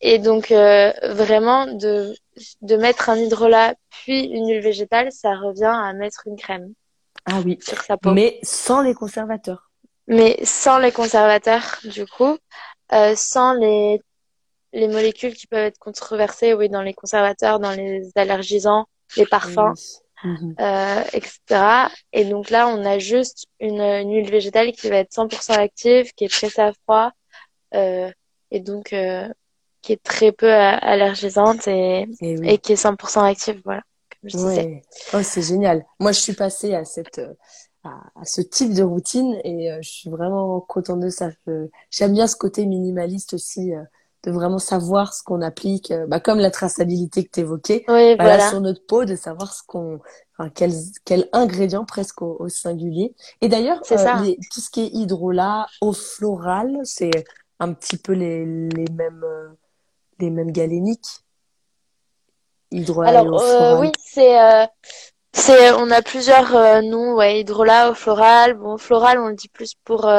[0.00, 2.16] et donc vraiment de
[2.62, 6.74] de mettre un hydrolat puis une huile végétale, ça revient à mettre une crème.
[7.26, 7.58] Ah oui.
[7.60, 8.10] Sur sa peau.
[8.12, 9.70] Mais sans les conservateurs.
[10.06, 12.36] Mais sans les conservateurs, du coup,
[12.92, 14.00] euh, sans les
[14.74, 19.72] les molécules qui peuvent être controversées, oui, dans les conservateurs, dans les allergisants, les parfums,
[20.24, 20.56] mhm.
[20.60, 21.88] euh, etc.
[22.12, 26.24] Et donc là, on a juste une, huile végétale qui va être 100% active, qui
[26.24, 27.12] est pressée à froid,
[27.74, 28.10] euh,
[28.50, 29.28] et donc euh,
[29.80, 33.82] qui est très peu allergisante et, et, et qui est 100% active, voilà.
[34.32, 34.82] Ouais.
[35.12, 35.84] Oh, c'est génial.
[36.00, 37.34] Moi, je suis passée à cette euh,
[37.84, 41.30] à, ce type de routine et euh, je suis vraiment contente de ça.
[41.90, 43.82] J'aime bien ce côté minimaliste aussi, euh,
[44.22, 48.24] de vraiment savoir ce qu'on applique, bah, comme la traçabilité que tu évoquais, oui, bah,
[48.24, 48.48] voilà.
[48.48, 50.00] sur notre peau, de savoir ce qu'on,
[50.38, 50.72] enfin, quel,
[51.04, 53.14] quel ingrédient presque au, singulier.
[53.42, 57.10] Et d'ailleurs, tout ce qui est hydrolat, eau florale, c'est
[57.60, 59.26] un petit peu les, les mêmes
[60.18, 61.23] les mêmes galéniques.
[63.06, 64.66] Alors euh, oui, c'est euh,
[65.32, 68.54] c'est on a plusieurs euh, noms, ouais, hydrolat ou floral.
[68.54, 70.10] Bon, floral, on le dit plus pour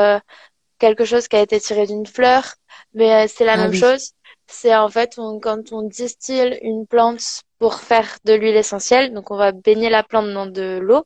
[0.80, 2.56] quelque chose qui a été tiré d'une fleur,
[2.94, 4.12] mais c'est la ah même chose.
[4.48, 9.38] C'est en fait quand on distille une plante pour faire de l'huile essentielle, donc on
[9.38, 11.04] va baigner la plante dans de l'eau,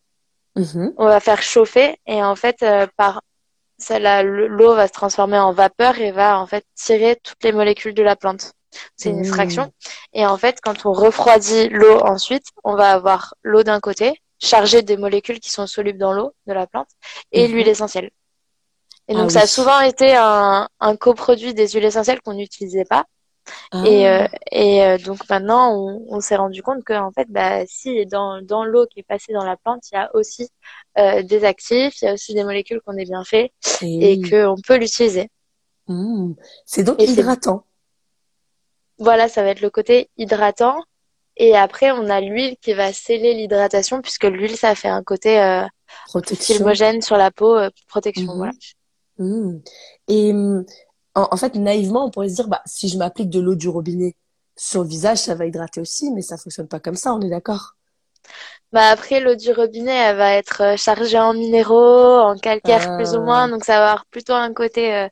[0.58, 0.94] mm-hmm.
[0.98, 2.66] on va faire chauffer et en fait
[2.98, 3.22] par
[4.24, 8.04] l'eau va se transformer en vapeur et va en fait tirer toutes les molécules de
[8.04, 8.54] la plante.
[8.96, 9.66] C'est une extraction.
[9.66, 10.18] Mmh.
[10.20, 14.82] Et en fait, quand on refroidit l'eau ensuite, on va avoir l'eau d'un côté, chargée
[14.82, 16.90] des molécules qui sont solubles dans l'eau de la plante,
[17.32, 17.52] et mmh.
[17.52, 18.10] l'huile essentielle.
[19.08, 22.86] Et donc, ah ça a souvent été un, un coproduit des huiles essentielles qu'on n'utilisait
[22.86, 23.06] pas.
[23.74, 24.26] Et, ah.
[24.26, 28.06] euh, et euh, donc maintenant, on, on s'est rendu compte que en fait, bah, si
[28.06, 30.50] dans, dans l'eau qui est passée dans la plante, il y a aussi
[31.00, 33.52] euh, des actifs, il y a aussi des molécules qu'on est bien fait
[33.82, 35.32] et, et qu'on peut l'utiliser.
[35.88, 36.34] Mmh.
[36.68, 37.64] C'est donc hydratant.
[39.00, 40.84] Voilà, ça va être le côté hydratant.
[41.38, 45.42] Et après, on a l'huile qui va sceller l'hydratation puisque l'huile, ça fait un côté
[45.42, 45.66] euh,
[46.38, 48.34] filmogène sur la peau, euh, protection.
[48.34, 48.38] Mhm.
[48.38, 48.52] Voilà.
[49.20, 49.62] Mhm.
[50.10, 50.34] Et
[51.16, 54.16] en, fait, naïvement, on pourrait se dire, bah, si je m'applique de l'eau du robinet
[54.56, 57.30] sur le visage, ça va hydrater aussi, mais ça fonctionne pas comme ça, on est
[57.30, 57.76] d'accord?
[58.72, 63.16] Bah après, l'eau du robinet, elle va être euh, chargée en minéraux, en calcaire plus
[63.16, 63.50] ou moins, ah.
[63.50, 65.08] donc ça va avoir plutôt un côté euh,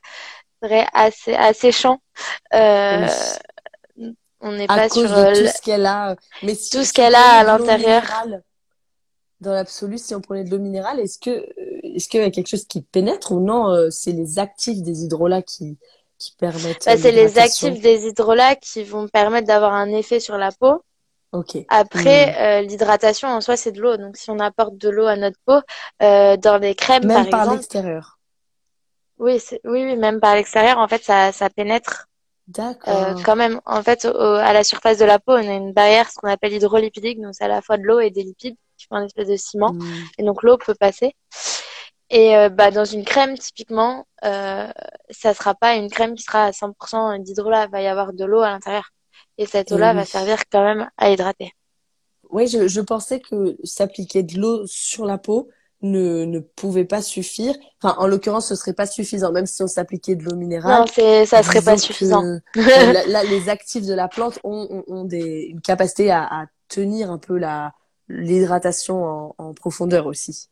[0.92, 2.00] assez asséchant.
[2.54, 3.06] Euh,
[4.40, 6.14] on n'est pas sur euh, tout ce qu'elle a.
[6.42, 8.02] Mais tout ce qu'elle a à l'intérieur.
[9.40, 11.46] Dans l'absolu, si on prenait de l'eau minérale, est-ce que
[11.94, 15.04] est-ce qu'il y a quelque chose qui pénètre ou non euh, C'est les actifs des
[15.04, 15.78] hydrolats qui
[16.18, 16.84] qui permettent.
[16.86, 20.82] Bah, c'est les actifs des hydrolats qui vont permettre d'avoir un effet sur la peau.
[21.30, 21.58] Ok.
[21.68, 22.42] Après, hmm.
[22.42, 23.96] euh, l'hydratation en soi, c'est de l'eau.
[23.96, 25.60] Donc, si on apporte de l'eau à notre peau,
[26.00, 28.18] dans les crèmes, même par, par l'extérieur.
[29.18, 32.07] Oui, oui, oui, même par l'extérieur, en fait, ça, ça pénètre
[32.48, 32.96] D'accord.
[32.96, 36.10] Euh, quand même, en fait, à la surface de la peau, on a une barrière,
[36.10, 38.86] ce qu'on appelle hydrolipidique, donc c'est à la fois de l'eau et des lipides qui
[38.86, 40.04] font un espèce de ciment, hmm.
[40.18, 41.14] et donc l'eau peut passer.
[42.10, 44.68] Et euh, bah, dans une crème, typiquement, euh,
[45.10, 47.66] ça sera pas une crème qui sera à 100% d'hydrolat.
[47.66, 48.90] Il va y avoir de l'eau à l'intérieur.
[49.36, 51.52] Et cette eau-là va servir quand même à hydrater.
[52.30, 55.50] Oui, je, je pensais que s'appliquer de l'eau sur la peau
[55.82, 57.54] ne, ne pouvait pas suffire.
[57.82, 60.80] Enfin, en l'occurrence, ce serait pas suffisant, même si on s'appliquait de l'eau minérale.
[60.80, 62.22] Non, c'est, ça serait pas suffisant.
[62.54, 67.10] là, les actifs de la plante ont, ont, ont des, une capacité à, à, tenir
[67.10, 67.72] un peu la,
[68.08, 70.48] l'hydratation en, en profondeur aussi.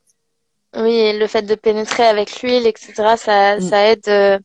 [0.77, 3.61] Oui, le fait de pénétrer avec l'huile, etc., ça, mm.
[3.61, 4.09] ça aide.
[4.09, 4.39] Euh,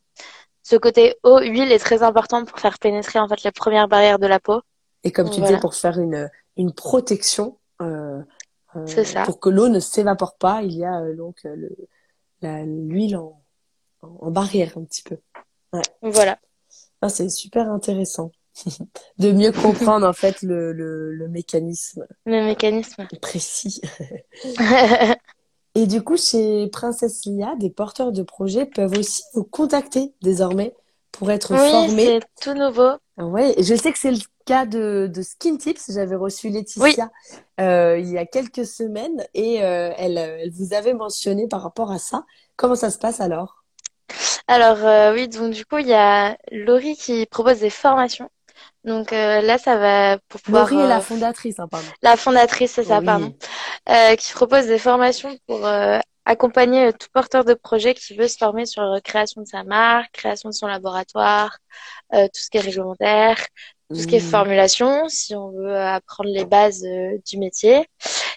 [0.64, 4.20] ce côté eau, huile est très important pour faire pénétrer en fait les premières barrières
[4.20, 4.62] de la peau.
[5.04, 8.22] Et comme tu dis, pour faire une, une protection, euh, euh,
[9.04, 9.24] ça.
[9.24, 13.42] pour que l'eau ne s'évapore pas, il y a euh, donc euh, l'huile en,
[14.02, 15.18] en, barrière un petit peu.
[15.74, 15.82] Ouais.
[16.02, 16.40] Voilà.
[17.02, 18.32] Ah, c'est super intéressant
[19.18, 22.06] de mieux comprendre en fait le, le, le mécanisme.
[22.26, 23.08] Le mécanisme.
[23.22, 23.82] Précis.
[25.76, 30.76] Et du coup, chez Princesse Lia, des porteurs de projets peuvent aussi vous contacter désormais
[31.12, 32.06] pour être oui, formés.
[32.06, 32.92] c'est tout nouveau.
[33.18, 35.92] Ouais, je sais que c'est le cas de, de Skin Tips.
[35.94, 37.10] J'avais reçu Laetitia
[37.60, 41.92] euh, il y a quelques semaines et euh, elle, elle vous avait mentionné par rapport
[41.92, 42.26] à ça.
[42.56, 43.64] Comment ça se passe alors?
[44.48, 48.30] Alors euh, oui, donc du coup, il y a Laurie qui propose des formations
[48.84, 50.64] donc euh, là, ça va pour pouvoir.
[50.70, 51.88] Laurie est la euh, fondatrice, hein, pardon.
[52.02, 53.34] La fondatrice, c'est ça, pardon.
[53.90, 58.38] Euh, qui propose des formations pour euh, accompagner tout porteur de projet qui veut se
[58.38, 61.58] former sur la création de sa marque, création de son laboratoire,
[62.12, 63.38] tout ce qui est réglementaire,
[63.90, 64.32] tout ce qui est mmh.
[64.32, 66.86] formulation, si on veut apprendre les bases
[67.26, 67.88] du métier.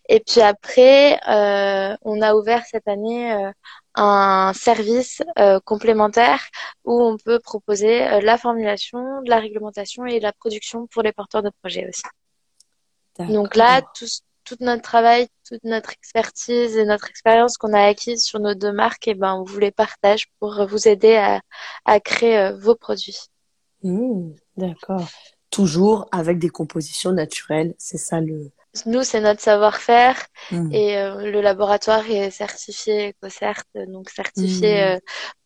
[0.08, 3.52] Et puis après, on a ouvert cette année
[3.94, 6.40] un service euh, complémentaire
[6.84, 11.12] où on peut proposer euh, la formulation, de la réglementation et la production pour les
[11.12, 12.02] porteurs de projets aussi.
[13.32, 14.06] Donc là, tout,
[14.44, 18.72] tout, notre travail, toute notre expertise et notre expérience qu'on a acquise sur nos deux
[18.72, 21.40] marques, et eh ben, on vous les partage pour vous aider à,
[21.84, 23.18] à créer euh, vos produits.
[23.82, 25.06] Mmh, D'accord.
[25.50, 28.50] Toujours avec des compositions naturelles, c'est ça le,
[28.86, 30.16] nous, c'est notre savoir-faire
[30.50, 30.72] mmh.
[30.72, 34.88] et euh, le laboratoire est certifié EcoCert, donc certifié mmh.
[34.88, 34.98] euh,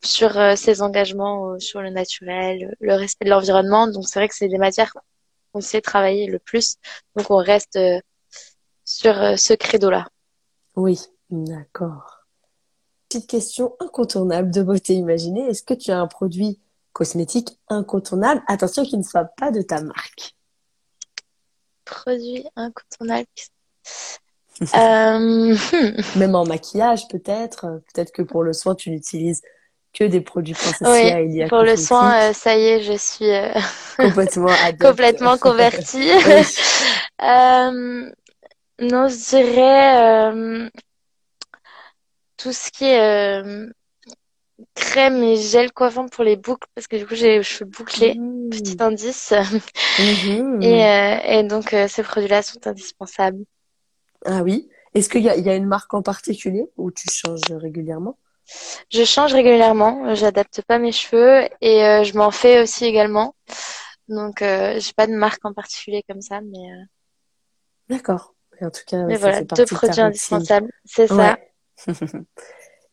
[0.02, 3.86] sur euh, ses engagements sur le naturel, le respect de l'environnement.
[3.86, 4.92] Donc, c'est vrai que c'est des matières
[5.52, 6.76] qu'on sait travailler le plus.
[7.16, 7.78] Donc, on reste
[8.88, 10.08] sur ce credo-là.
[10.74, 10.98] Oui,
[11.30, 12.24] d'accord.
[13.08, 15.46] Petite question incontournable de beauté imaginée.
[15.48, 16.58] Est-ce que tu as un produit
[16.92, 18.42] cosmétique incontournable?
[18.48, 20.34] Attention qu'il ne soit pas de ta marque
[21.84, 23.26] produit incontournable.
[24.74, 25.56] euh...
[26.16, 27.82] Même en maquillage, peut-être.
[27.92, 29.42] Peut-être que pour le soin, tu n'utilises
[29.94, 33.48] que des produits oui, Pour le soin, euh, ça y est, je suis euh...
[33.96, 36.10] complètement complètement convertie.
[37.22, 38.10] euh...
[38.80, 40.70] Non, je dirais euh,
[42.36, 43.68] tout ce qui est euh,
[44.74, 48.14] crème et gel coiffant pour les boucles parce que du coup j'ai les cheveux bouclés,
[48.14, 48.50] mmh.
[48.50, 49.32] petit indice.
[49.98, 50.62] Mmh.
[50.62, 53.44] et, euh, et, donc ces produits-là sont indispensables.
[54.24, 54.68] Ah oui.
[54.94, 58.16] Est-ce qu'il y a, y a une marque en particulier où tu changes régulièrement?
[58.90, 60.14] Je change régulièrement.
[60.14, 63.34] J'adapte pas mes cheveux et je m'en fais aussi également.
[64.08, 66.70] Donc j'ai pas de marque en particulier comme ça, mais.
[66.70, 66.84] Euh,
[68.60, 71.38] En tout cas, mais voilà, deux produits indispensables, c'est ça.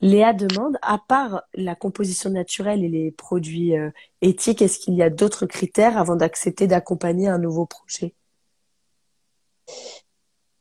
[0.01, 3.89] Léa demande, à part la composition naturelle et les produits euh,
[4.21, 8.13] éthiques, est-ce qu'il y a d'autres critères avant d'accepter d'accompagner un nouveau projet?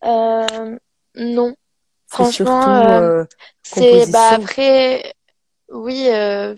[0.04, 0.78] Euh,
[1.16, 1.54] Non.
[2.06, 3.24] Franchement, euh,
[3.62, 5.14] c'est bah après
[5.70, 6.08] oui,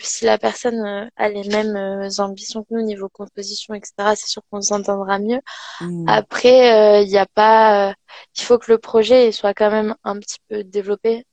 [0.01, 4.61] si la personne a les mêmes ambitions que nous niveau composition, etc., c'est sûr qu'on
[4.61, 5.41] s'entendra mieux.
[5.81, 6.09] Mmh.
[6.09, 7.95] Après, il n'y a pas,
[8.37, 11.25] il faut que le projet soit quand même un petit peu développé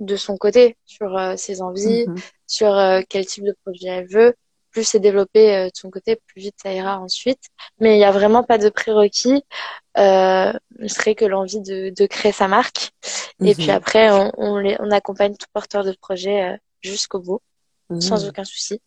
[0.00, 2.16] de son côté sur euh, ses envies, mhm.
[2.46, 4.34] sur euh, quel type de produit elle veut.
[4.70, 7.42] Plus c'est développé euh, de son côté, plus vite ça ira ensuite.
[7.78, 9.44] Mais il n'y a vraiment pas de prérequis.
[9.98, 12.92] Euh, ne serait que l'envie de, de, créer sa marque.
[13.42, 13.70] Et puis mhm.
[13.70, 17.40] après, on, on, les, on, accompagne tout porteur de projet jusqu'au bout,
[17.98, 18.28] sans mhm.
[18.28, 18.80] aucun souci.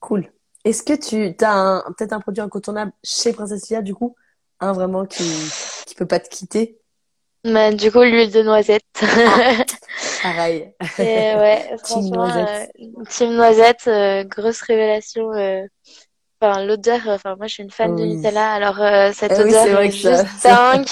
[0.00, 0.32] Cool.
[0.64, 4.14] Est-ce que tu as peut-être un produit incontournable chez Princesse Lia, du coup,
[4.60, 5.24] un vraiment qui
[5.86, 6.78] qui peut pas te quitter?
[7.44, 8.84] Bah, du coup, l'huile de noisette.
[9.02, 9.64] Ah,
[10.22, 10.72] pareil.
[10.98, 15.32] Et ouais, franchement, noisette, euh, team noisette euh, grosse révélation.
[15.32, 15.66] Euh,
[16.40, 19.80] enfin, l'odeur, enfin, moi, je suis une fan de Nutella, alors euh, cette eh odeur
[19.80, 20.86] est, juste dingue.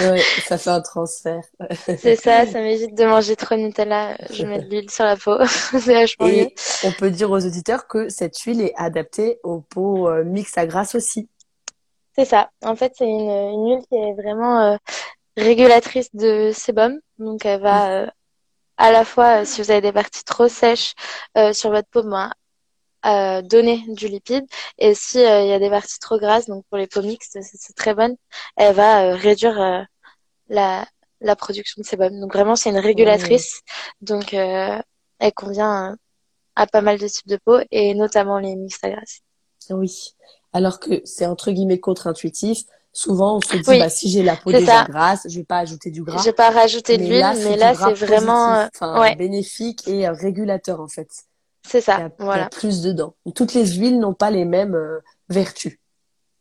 [0.00, 1.42] ouais, ça fait un transfert.
[1.98, 4.16] c'est ça, ça m'évite de manger trop de Nutella.
[4.30, 5.36] Je mets de l'huile sur la peau.
[5.46, 6.48] c'est vachement Et mieux.
[6.84, 10.94] on peut dire aux auditeurs que cette huile est adaptée aux peaux mix à grasse
[10.94, 11.28] aussi.
[12.16, 12.50] C'est ça.
[12.62, 14.76] En fait, c'est une, une huile qui est vraiment
[15.36, 16.98] régulatrice de sébum.
[17.18, 18.06] Donc, elle va euh,
[18.80, 20.94] à la fois, si vous avez des parties trop sèches
[21.52, 22.32] sur votre peau, ben,
[23.42, 24.46] donner du lipide.
[24.78, 27.76] Et si il y a des parties trop grasses, donc pour les peaux mixtes, c'est
[27.76, 28.16] très bonne,
[28.56, 29.86] elle va réduire
[30.48, 30.86] la,
[31.20, 32.18] la production de sébum.
[32.20, 33.60] Donc vraiment, c'est une régulatrice.
[34.00, 34.82] Donc, elle
[35.34, 35.96] convient
[36.56, 39.20] à pas mal de types de peau et notamment les mixtes à grasse.
[39.68, 40.14] Oui.
[40.52, 42.64] Alors que c'est entre guillemets contre-intuitif.
[42.92, 45.90] Souvent, on se dit, bah, si j'ai la peau déjà grasse, je vais pas ajouter
[45.90, 46.18] du gras.
[46.18, 50.88] Je vais pas rajouter d'huile, mais là, c'est vraiment euh, bénéfique et euh, régulateur en
[50.88, 51.08] fait.
[51.66, 52.10] C'est ça.
[52.18, 52.42] voilà.
[52.42, 53.14] Il y a plus dedans.
[53.34, 54.98] Toutes les huiles n'ont pas les mêmes euh,
[55.28, 55.78] vertus.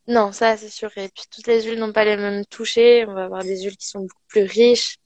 [0.08, 0.90] Non, ça c'est sûr.
[0.98, 3.06] Et puis toutes les huiles n'ont pas les mêmes touchés.
[3.08, 4.98] On va avoir des huiles qui sont beaucoup plus riches,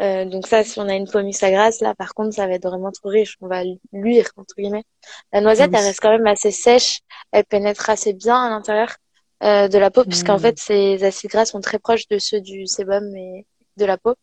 [0.00, 2.54] euh, donc ça, si on a une pomme à grasse, là, par contre, ça va
[2.54, 3.36] être vraiment trop riche.
[3.40, 4.84] On va luire, entre guillemets.
[5.32, 7.00] La noisette, elle reste quand même assez sèche.
[7.32, 8.96] Elle pénètre assez bien à l'intérieur
[9.42, 10.40] euh, de la peau, puisqu'en mm.
[10.40, 13.46] fait, ces acides gras sont très proches de ceux du sébum et
[13.76, 14.14] de la peau.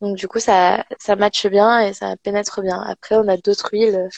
[0.00, 2.80] Donc du coup, ça, ça matche bien et ça pénètre bien.
[2.80, 4.08] Après, on a d'autres huiles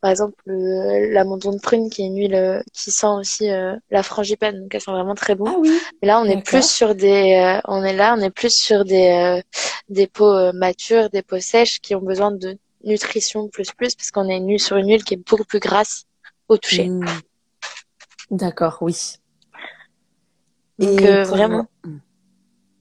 [0.00, 3.74] par exemple la l'amandon de prune qui est une huile euh, qui sent aussi euh,
[3.90, 5.46] la frangipane donc elle sent vraiment très bon.
[5.48, 5.78] Ah oui.
[6.02, 8.84] Et là on est plus sur des euh, on est là on est plus sur
[8.84, 9.40] des
[9.88, 14.28] des peaux matures, des peaux sèches qui ont besoin de nutrition plus plus parce qu'on
[14.28, 16.04] est une sur une huile qui est beaucoup plus grasse
[16.48, 16.88] au toucher.
[16.88, 17.04] Mmh.
[18.30, 19.16] D'accord, oui.
[20.78, 21.66] Donc Et vraiment.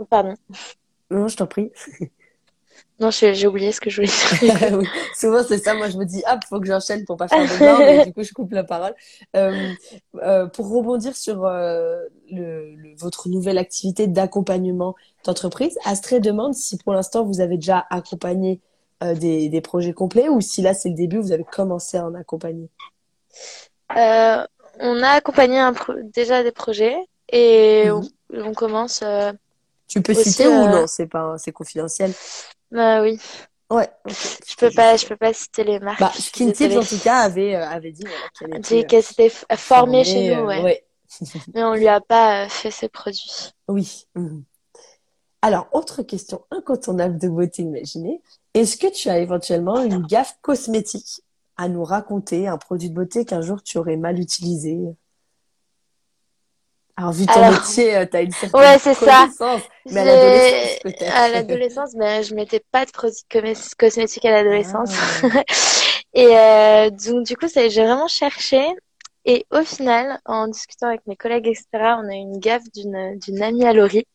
[0.09, 0.35] Pardon.
[1.09, 1.71] Non, je t'en prie.
[2.97, 4.77] Non, j'ai oublié ce que je voulais dire.
[4.79, 4.87] oui.
[5.13, 5.73] Souvent, c'est ça.
[5.73, 8.13] Moi, je me dis, ah, faut que j'enchaîne pour pas faire de mort, mais du
[8.13, 8.95] coup, je coupe la parole.
[9.35, 9.73] Euh,
[10.23, 16.93] euh, pour rebondir sur euh, le, votre nouvelle activité d'accompagnement d'entreprise, Astrée demande si pour
[16.93, 18.61] l'instant, vous avez déjà accompagné
[19.03, 22.05] euh, des, des, projets complets ou si là, c'est le début, vous avez commencé à
[22.05, 22.69] en accompagner?
[23.97, 24.45] Euh,
[24.79, 25.73] on a accompagné un
[26.13, 26.95] déjà des projets
[27.29, 28.07] et mhm.
[28.33, 29.03] on, on, commence.
[29.87, 32.11] tu peux citer ou non C'est pas, c'est confidentiel.
[32.71, 33.19] Bah oui.
[33.69, 33.89] Ouais.
[34.07, 35.99] Je peux pas, je peux pas citer les marques.
[35.99, 38.03] Bah, Skin Tips en tout cas avait euh, avait dit
[38.39, 40.83] voilà, qu'elle s'était formée chez nous, euh, ouais.
[41.53, 43.53] Mais on lui a pas euh, fait ses produits.
[43.67, 44.07] Oui.
[44.15, 44.43] Mhm.
[45.41, 48.21] Alors, autre question incontournable de beauté imaginée.
[48.53, 51.21] Est-ce que tu as éventuellement une gaffe cosmétique
[51.57, 54.79] à nous raconter, un produit de beauté qu'un jour tu aurais mal utilisé?
[56.97, 59.27] Alors, vu ton métier, euh, tu as une certaine ouais, c'est ça.
[59.91, 61.15] Mais à l'adolescence, peut-être.
[61.15, 63.21] À l'adolescence, mais je mettais pas de produits
[63.77, 64.91] cosmétiques à l'adolescence.
[65.23, 65.43] Ah.
[66.13, 68.65] et euh, donc, du coup, j'ai vraiment cherché.
[69.25, 73.17] Et au final, en discutant avec mes collègues, etc., on a eu une gaffe d'une
[73.19, 74.05] d'une amie à Laurie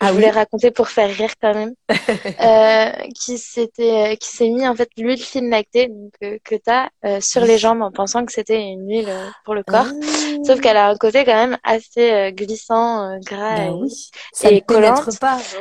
[0.00, 1.74] ah je voulais raconter pour faire rire quand même,
[2.40, 6.54] euh, qui s'était, euh, qui s'est mis en fait l'huile fine lactée donc, euh, que
[6.54, 9.86] t'as euh, sur les jambes en pensant que c'était une huile euh, pour le corps,
[9.88, 10.36] ah.
[10.46, 14.94] sauf qu'elle a un côté quand même assez glissant, gras bah et, et collant,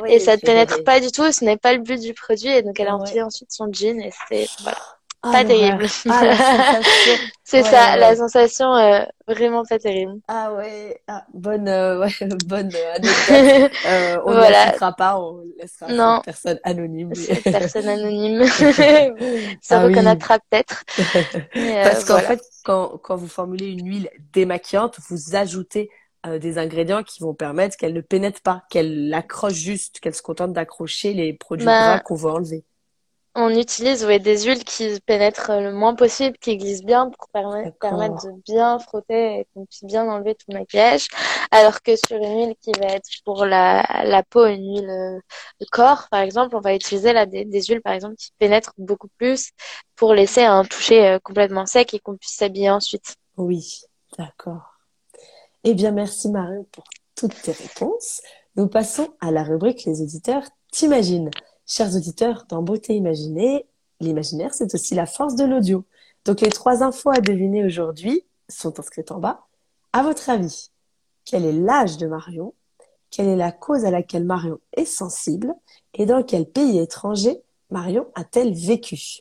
[0.08, 1.32] et ça ne pénètre pas du tout.
[1.32, 4.00] Ce n'est pas le but du produit et donc elle a empilé ensuite son jean
[4.00, 4.97] et c'était voilà.
[5.28, 5.86] Ah, pas terrible.
[6.10, 6.80] Ah,
[7.44, 10.20] c'est ça, la sensation euh, vraiment pas terrible.
[10.28, 12.12] Ah ouais, ah, bonne, euh, ouais,
[12.46, 13.72] bonne euh, anecdote.
[13.88, 14.68] euh, on voilà.
[14.68, 16.22] ne citera pas, on laissera non.
[16.24, 17.12] personne anonyme.
[17.44, 18.46] personne anonyme.
[19.62, 20.84] Ça reconnaîtra peut-être.
[21.54, 25.90] Parce qu'en fait, quand, quand vous formulez une huile démaquillante, vous ajoutez
[26.42, 30.52] des ingrédients qui vont permettre qu'elle ne pénètre pas, qu'elle accroche juste, qu'elle se contente
[30.52, 32.66] d'accrocher les produits bah, gras qu'on veut enlever
[33.40, 38.26] on utilise ouais, des huiles qui pénètrent le moins possible, qui glissent bien pour permettre,
[38.26, 41.08] de bien frotter et qu'on puisse bien enlever tout le maquillage.
[41.52, 45.20] Alors que sur une huile qui va être pour la, la peau, une huile euh,
[45.62, 49.10] de corps, par exemple, on va utiliser là des, huiles, par exemple, qui pénètrent beaucoup
[49.20, 49.52] plus
[49.96, 53.18] pour laisser un toucher euh, complètement sec et qu'on puisse s'habiller ensuite.
[53.38, 53.82] Oui,
[54.18, 54.80] d'accord.
[55.64, 58.22] Eh bien, merci Marion pour toutes tes réponses.
[58.56, 61.30] Nous passons à la rubrique Les auditeurs t'imaginent.
[61.70, 63.66] Chers auditeurs, dans Beauté Imaginée,
[64.00, 65.84] l'imaginaire, c'est aussi la force de l'audio.
[66.24, 69.46] Donc les trois infos à deviner aujourd'hui sont inscrites en bas.
[69.92, 70.72] À votre avis,
[71.26, 72.54] quel est l'âge de Marion?
[73.12, 75.54] Quelle est la cause à laquelle Marion est sensible?
[75.94, 79.20] Et dans quel pays étranger Marion a-t-elle vécu?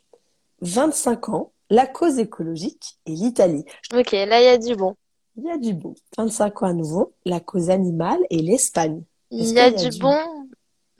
[0.60, 3.64] 25 ans, la cause écologique et l'Italie.
[3.92, 4.94] Ok, là il y a du bon.
[5.36, 5.96] Il y a du bon.
[6.16, 9.02] 25 ans à nouveau, la cause animale et l'Espagne.
[9.32, 10.16] Il y a, du, bon,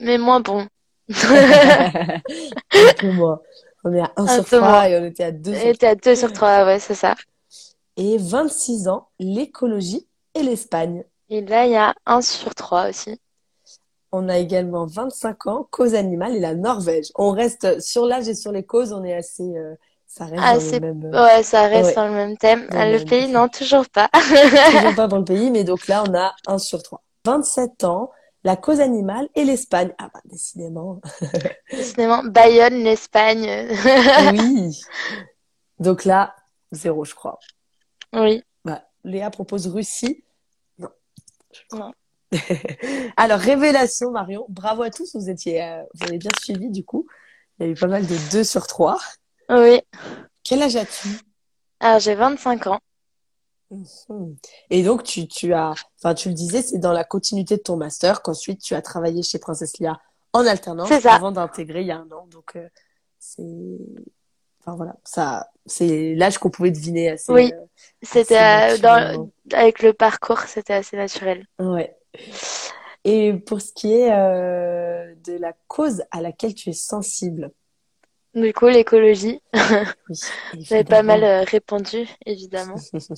[0.01, 0.67] mais moins bon.
[3.03, 3.41] moins.
[3.83, 5.69] On est à 1 sur 3 et on était à 2 sur 3.
[5.69, 7.15] On était à 2 sur 3, ouais, c'est ça.
[7.95, 11.03] Et 26 ans, l'écologie et l'Espagne.
[11.29, 13.19] Et là, il y a 1 sur 3 aussi.
[14.11, 17.11] On a également 25 ans, cause animale et la Norvège.
[17.15, 19.43] On reste sur l'âge et sur les causes, on est assez...
[19.43, 21.13] Euh, ça reste dans le même...
[21.13, 22.67] Euh, ouais, ça reste dans le même thème.
[22.71, 24.09] le, pays, non, toujours pas.
[24.13, 27.01] toujours pas dans le pays, mais donc là, on a 1 sur 3.
[27.25, 28.11] 27 ans,
[28.47, 29.93] la cause animale et l'Espagne.
[29.97, 31.01] Ah bah, décidément.
[31.69, 33.45] décidément, Bayonne, l'Espagne.
[34.31, 34.79] oui.
[35.79, 36.33] Donc là,
[36.71, 37.39] zéro, je crois.
[38.13, 38.41] Oui.
[38.63, 40.23] Bah, Léa propose Russie.
[40.79, 40.89] Non.
[41.73, 41.91] Non.
[43.17, 44.45] Alors, révélation, Marion.
[44.47, 45.13] Bravo à tous.
[45.13, 47.05] Vous étiez, euh, vous avez bien suivi, du coup.
[47.59, 48.97] Il y a eu pas mal de 2 sur 3.
[49.49, 49.81] Oui.
[50.45, 51.09] Quel âge as-tu?
[51.81, 52.79] Alors, j'ai 25 ans.
[54.69, 57.75] Et donc, tu, tu as, enfin, tu le disais, c'est dans la continuité de ton
[57.75, 59.99] master qu'ensuite tu as travaillé chez Princesse Lia
[60.33, 62.27] en alternance avant d'intégrer il y a un an.
[62.31, 62.67] Donc, euh,
[63.19, 63.43] c'est,
[64.61, 67.31] enfin voilà, ça, c'est l'âge qu'on pouvait deviner assez.
[67.31, 67.65] Oui, euh,
[68.01, 71.45] c'était euh, dans, avec le parcours, c'était assez naturel.
[71.59, 71.95] Ouais.
[73.03, 77.51] Et pour ce qui est de la cause à laquelle tu es sensible,
[78.41, 79.41] du coup, l'écologie.
[79.53, 80.15] Oui,
[80.61, 82.75] J'avais pas mal euh, répondu, évidemment.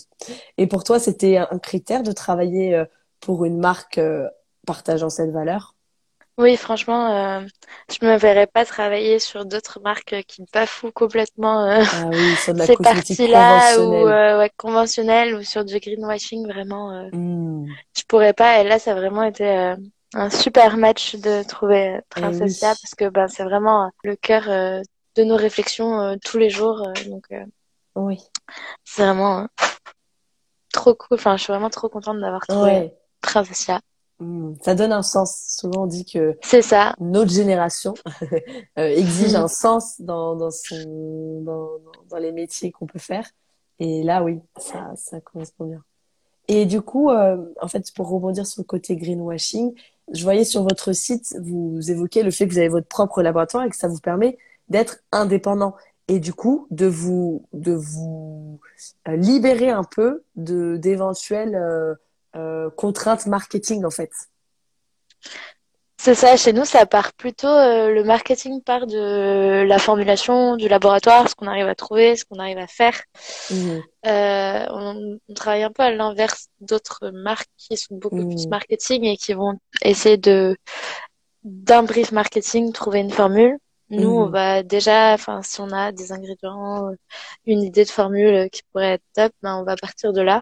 [0.58, 2.86] Et pour toi, c'était un critère de travailler euh,
[3.20, 4.28] pour une marque euh,
[4.66, 5.76] partageant cette valeur?
[6.38, 7.44] Oui, franchement,
[7.92, 11.82] je me verrais pas travailler sur d'autres marques qui bafouent complètement ah
[12.14, 17.10] oui, sur de la ces parties-là ou ouais, conventionnelles ou sur du greenwashing, vraiment.
[17.12, 17.66] Hmm.
[17.94, 18.62] Je pourrais pas.
[18.62, 19.76] Et là, ça a vraiment été
[20.14, 24.48] un super match de trouver Princessia eh parce que ben, c'est vraiment le cœur
[25.16, 26.88] de nos réflexions euh, tous les jours.
[26.88, 27.44] Euh, donc, euh,
[27.96, 28.20] oui.
[28.84, 29.48] C'est vraiment
[30.72, 31.16] trop cool.
[31.18, 33.80] Enfin, je suis vraiment trop contente d'avoir trouvé Princessia.
[34.20, 34.54] Hmm.
[34.62, 35.56] Ça donne un sens.
[35.58, 36.96] Souvent, on dit que c'est ça.
[37.00, 37.94] Notre génération
[38.76, 41.70] exige un sens dans, dans, son, dans,
[42.10, 43.28] dans les métiers qu'on peut faire.
[43.80, 45.84] Et là, oui, ça, ça correspond bien.
[46.50, 49.74] Et du coup, en fait, pour rebondir sur le côté greenwashing,
[50.12, 53.66] je voyais sur votre site, vous évoquez le fait que vous avez votre propre laboratoire
[53.66, 54.38] et que ça vous permet
[54.70, 55.76] d'être indépendant
[56.10, 58.60] et du coup de vous de vous
[59.08, 61.94] euh, libérer un peu de d'éventuelles euh,
[62.36, 64.12] euh, contraintes marketing en fait.
[66.02, 71.28] C'est ça, chez nous, ça part plutôt, le marketing part de la formulation, du laboratoire,
[71.28, 72.98] ce qu'on arrive à trouver, ce qu'on arrive à faire.
[73.52, 73.80] Mmh.
[74.06, 78.50] on, travaille un peu à l'inverse d'autres marques qui sont beaucoup plus mmh.
[78.50, 80.56] marketing et qui vont essayer de,
[81.44, 83.58] d'un brief marketing, trouver une formule.
[83.90, 84.32] Nous, on mhm.
[84.32, 86.96] va déjà, enfin, si on a des ingrédients, euh,
[87.46, 90.42] une idée de formule euh, qui pourrait être top, ben, on va partir de là.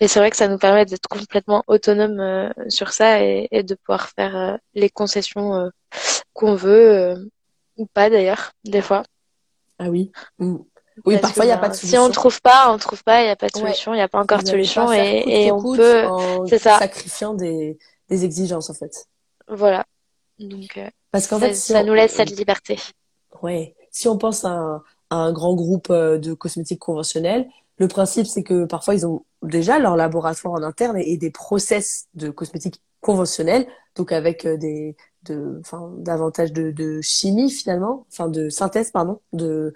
[0.00, 3.74] Et c'est vrai que ça nous permet d'être complètement autonome euh, sur ça et, de
[3.74, 5.70] pouvoir faire les concessions
[6.32, 7.30] qu'on veut
[7.76, 9.02] ou pas d'ailleurs, des fois.
[9.78, 10.10] Ah oui.
[11.04, 12.02] Oui, parfois il n'y a pas de solution.
[12.02, 14.02] Si on trouve pas, on trouve pas, il n'y a pas de solution, il n'y
[14.02, 16.06] a pas encore de solution et, et on peut,
[16.48, 16.78] c'est ça.
[16.78, 17.78] Sacrifiant des,
[18.08, 19.06] des exigences en fait.
[19.48, 19.84] Voilà.
[20.38, 20.78] Donc,
[21.10, 22.78] parce qu'en fait, ça nous laisse cette liberté.
[23.42, 23.74] Ouais.
[23.90, 27.48] Si on pense à un, à un grand groupe euh, de cosmétiques conventionnels,
[27.78, 32.06] le principe, c'est que parfois, ils ont déjà leur laboratoire en interne et, des process
[32.14, 38.28] de cosmétiques conventionnels, donc avec euh, des, de, enfin, davantage de, de chimie finalement, enfin
[38.28, 39.72] de synthèse, pardon, de,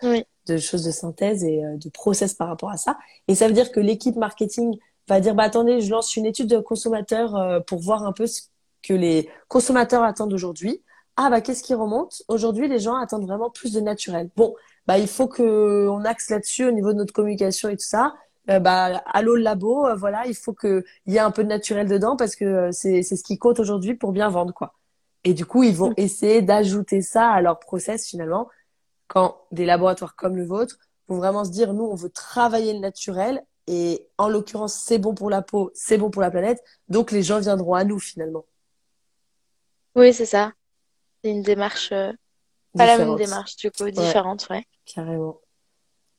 [0.47, 2.99] de choses de synthèse et euh, de process par rapport à ça.
[3.27, 4.79] Et ça veut dire que l'équipe marketing
[5.09, 8.43] va dire, bah attendez, je lance une étude de consommateurs pour voir un peu ce
[8.83, 10.83] que les consommateurs attendent aujourd'hui
[11.17, 12.23] ah bah qu'est-ce qui remonte?
[12.29, 14.31] Aujourd'hui, les gens attendent vraiment plus de naturel.
[14.37, 14.55] Bon,
[14.87, 18.15] bah il faut que on axe là-dessus au niveau de notre communication et tout ça.
[18.51, 21.45] Euh, bah allô le labo, euh, voilà, il faut que il y ait un peu
[21.45, 24.53] de naturel dedans parce que euh, c'est c'est ce qui compte aujourd'hui pour bien vendre
[24.53, 24.75] quoi.
[25.25, 25.95] Et du coup, ils vont mm.
[25.97, 28.49] essayer d'ajouter ça à leur process finalement
[29.09, 32.81] quand des laboratoires comme le vôtre vont vraiment se dire nous on veut travailler le
[32.81, 37.13] naturel et en l'occurrence c'est bon pour la peau, c'est bon pour la planète, donc
[37.13, 38.45] les gens viendront à nous finalement.
[39.95, 40.53] Oui, c'est ça.
[41.25, 42.13] C'est une démarche, euh,
[42.77, 44.67] pas la même démarche, du coup, différente, ouais.
[44.85, 45.41] Carrément.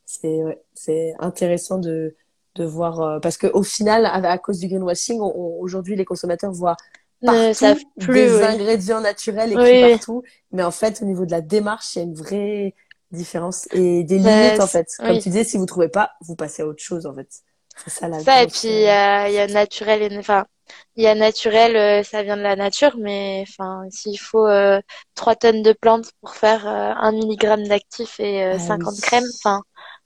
[0.04, 2.16] C'est ouais, c'est intéressant de,
[2.56, 6.76] de voir, euh, parce que au final, à, cause du greenwashing, aujourd'hui, les consommateurs voient
[7.24, 10.24] partout plus, des ingrédients naturels écrits partout.
[10.52, 12.74] Mais en fait, au niveau de la démarche, il y a une vraie
[13.12, 14.88] différence et des limites, en fait.
[14.98, 17.30] Comme tu disais, si vous trouvez pas, vous passez à autre chose, en fait.
[17.78, 20.48] C'est ça la ça, et puis il y, a, y a naturel et enfin
[20.96, 24.80] il y a naturel euh, ça vient de la nature mais enfin s'il faut euh,
[25.16, 29.30] 3 tonnes de plantes pour faire euh, 1 milligramme d'actif et euh, 50 ah crèmes
[29.44, 29.62] enfin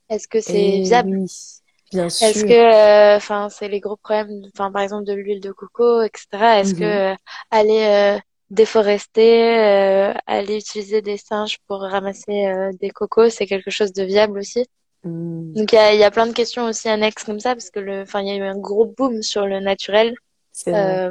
[0.10, 1.18] est-ce que c'est eh viable?
[1.18, 1.28] oui.
[1.91, 2.28] Bien sûr.
[2.28, 6.03] Est-ce que, euh, enfin, c'est les gros problèmes, enfin, par exemple, de l'huile de coco,
[6.03, 6.60] etc.
[6.60, 7.18] Est-ce que mhm.
[7.49, 8.20] aller
[8.51, 14.68] déforester, aller utiliser des singes pour ramasser des cocos, c'est quelque chose de viable aussi?
[15.03, 15.53] Hmm.
[15.53, 17.80] Donc il y a, y a, plein de questions aussi annexes comme ça parce que
[17.80, 20.14] le, enfin il y a eu un gros boom sur le naturel.
[20.68, 21.10] Euh,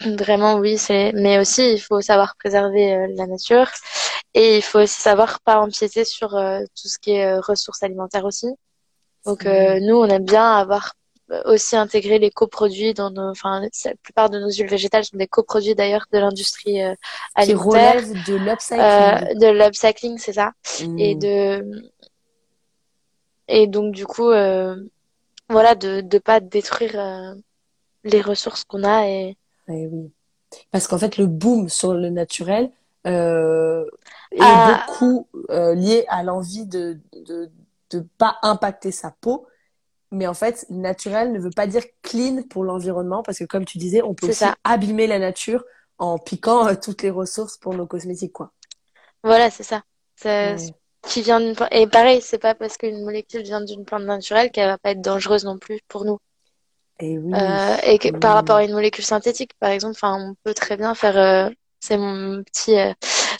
[0.18, 1.12] vraiment oui, c'est.
[1.14, 3.68] Mais aussi il faut savoir préserver euh, la nature
[4.34, 7.82] et il faut aussi savoir pas empiéter sur euh, tout ce qui est euh, ressources
[7.82, 8.48] alimentaires aussi.
[9.26, 10.94] Donc nous on aime bien avoir
[11.44, 15.26] aussi intégrer les coproduits dans nos, enfin, la plupart de nos huiles végétales sont des
[15.26, 16.94] coproduits d'ailleurs de l'industrie euh,
[17.34, 18.02] alimentaire.
[18.02, 18.80] Qui de l'upcycling.
[18.80, 20.52] Euh, de l'upcycling, c'est ça.
[20.96, 21.18] Et Mm.
[21.18, 21.82] de,
[23.48, 24.76] et donc du coup, euh,
[25.48, 27.34] voilà, de de pas détruire euh,
[28.10, 29.36] les ressources qu'on a et
[29.68, 30.12] Eh oui.
[30.70, 32.70] Parce qu'en fait, le boom sur le naturel
[33.06, 33.84] euh,
[34.32, 34.84] est Ah.
[34.88, 37.50] beaucoup euh, lié à l'envie de, de
[37.90, 39.46] de pas impacter sa peau.
[40.10, 43.78] Mais en fait, naturel ne veut pas dire clean pour l'environnement parce que comme tu
[43.78, 44.56] disais, on peut aussi ça.
[44.64, 45.64] abîmer la nature
[45.98, 48.52] en piquant euh, toutes les ressources pour nos cosmétiques, quoi.
[49.22, 49.82] voilà, c'est ça.
[50.24, 50.56] Ouais.
[51.02, 51.54] qui vient d'une.
[51.70, 55.00] Et pareil, c'est pas parce qu'une molécule vient d'une plante naturelle qu'elle va pas être
[55.00, 56.18] dangereuse non plus pour nous.
[57.00, 57.32] Et oui.
[57.34, 60.76] Euh, et que, par rapport à une molécule synthétique, par exemple, enfin, on peut très
[60.76, 61.16] bien faire.
[61.16, 62.92] euh, c'est mon petit euh,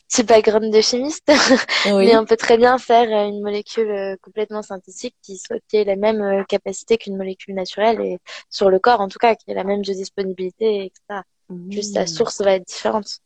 [0.08, 1.26] petit background de chimiste,
[1.86, 2.06] Oui.
[2.06, 5.76] mais on peut très bien faire euh, une molécule euh, complètement synthétique qui soit qui
[5.78, 9.50] ait la même capacité qu'une molécule naturelle et sur le corps en tout cas, qui
[9.50, 11.22] ait la même biodisponibilité, etc.
[11.70, 13.18] Juste la source va être différente.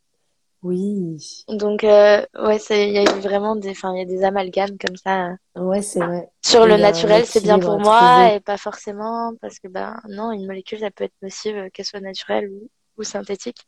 [0.63, 1.45] Oui.
[1.49, 4.23] Donc euh, ouais, c'est il y a eu vraiment des, enfin, il y a des
[4.23, 5.31] amalgames comme ça.
[5.57, 5.61] euh.
[5.61, 6.29] Ouais, c'est vrai.
[6.45, 10.31] Sur le un naturel, c'est bien pour moi et pas forcément parce que ben non,
[10.31, 13.67] une molécule ça peut être nocive euh, qu'elle soit naturelle ou, ou synthétique.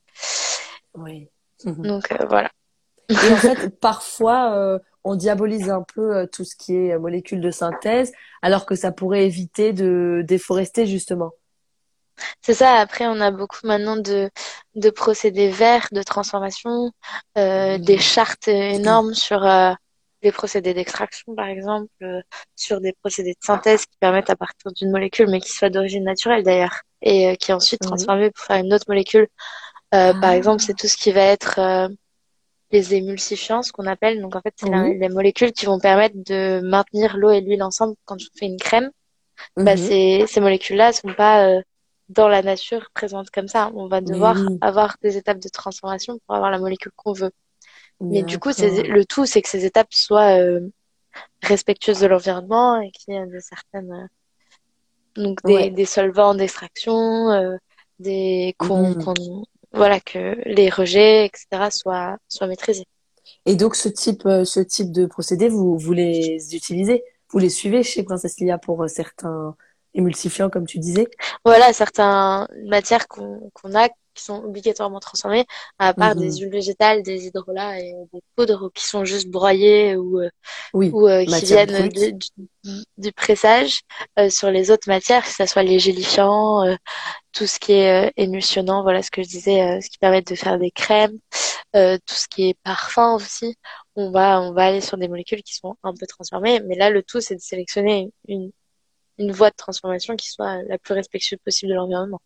[0.95, 1.29] Oui.
[1.67, 2.51] Donc euh, voilà.
[3.11, 6.99] Et en fait, parfois, euh, on diabolise un peu euh, tout ce qui est euh,
[6.99, 11.33] molécules de synthèse, alors que ça pourrait éviter de déforester, justement.
[12.43, 12.75] C'est ça.
[12.75, 14.31] Après, on a beaucoup maintenant de
[14.75, 16.91] de procédés verts de transformation,
[17.39, 19.73] euh, des chartes énormes sur euh,
[20.23, 22.21] les procédés d'extraction, par exemple, euh,
[22.57, 26.05] sur des procédés de synthèse qui permettent à partir d'une molécule, mais qui soit d'origine
[26.05, 29.29] naturelle d'ailleurs, et qui est ensuite transformée pour faire une autre molécule.
[29.91, 30.37] Par Ah.
[30.37, 31.89] exemple, c'est tout ce qui va être
[32.73, 34.21] les émulsifiants, ce qu'on appelle.
[34.21, 37.95] Donc en fait, c'est les molécules qui vont permettre de maintenir l'eau et l'huile ensemble
[38.05, 38.91] quand on fait une crème.
[39.57, 39.77] Bah, Mhm.
[39.77, 41.61] ces, ces molécules-là sont pas euh,
[42.09, 43.71] dans la nature présentes comme ça.
[43.75, 44.59] On va devoir oui.
[44.61, 47.31] avoir des étapes de transformation pour avoir la molécule qu'on veut.
[48.01, 50.61] Mais du coup, le tout, c'est que ces étapes soient euh,
[51.43, 55.71] respectueuses de l'environnement et qu'il y ait de certaines, euh, donc des, Ouais.
[55.71, 57.57] des solvants d'extraction, euh,
[58.01, 62.87] des qu'on, qu'on- voilà, que les rejets, etc., soient, soient maîtrisés.
[63.47, 67.83] Et donc, ce type, ce type de procédé, vous, vous les utilisez, vous les suivez
[67.83, 69.57] chez Princesse Lia pour certains
[69.95, 71.09] émulsifiants, comme tu disais.
[71.45, 75.45] Voilà, certaines matières qu'on a qui sont obligatoirement transformées,
[75.79, 76.21] à part Mhm.
[76.21, 80.31] des huiles végétales, des hydrolats et des poudres qui sont juste broyées ou, euh,
[80.73, 81.89] Oui, ou euh, qui viennent
[82.97, 83.81] du, pressage.
[84.19, 86.77] Euh, sur les autres matières, que ce soit les gélifiants, euh,
[87.33, 90.59] tout ce qui est émulsionnant, voilà ce que je disais, ce qui permet de faire
[90.59, 91.19] des crèmes,
[91.73, 93.57] tout ce qui est parfum aussi.
[93.97, 96.91] On va, on va aller sur des molécules qui sont un peu transformées, mais là,
[96.91, 98.53] le tout, c'est de sélectionner une,
[99.19, 102.21] une voie de transformation qui soit la plus respectueuse possible de l'environnement.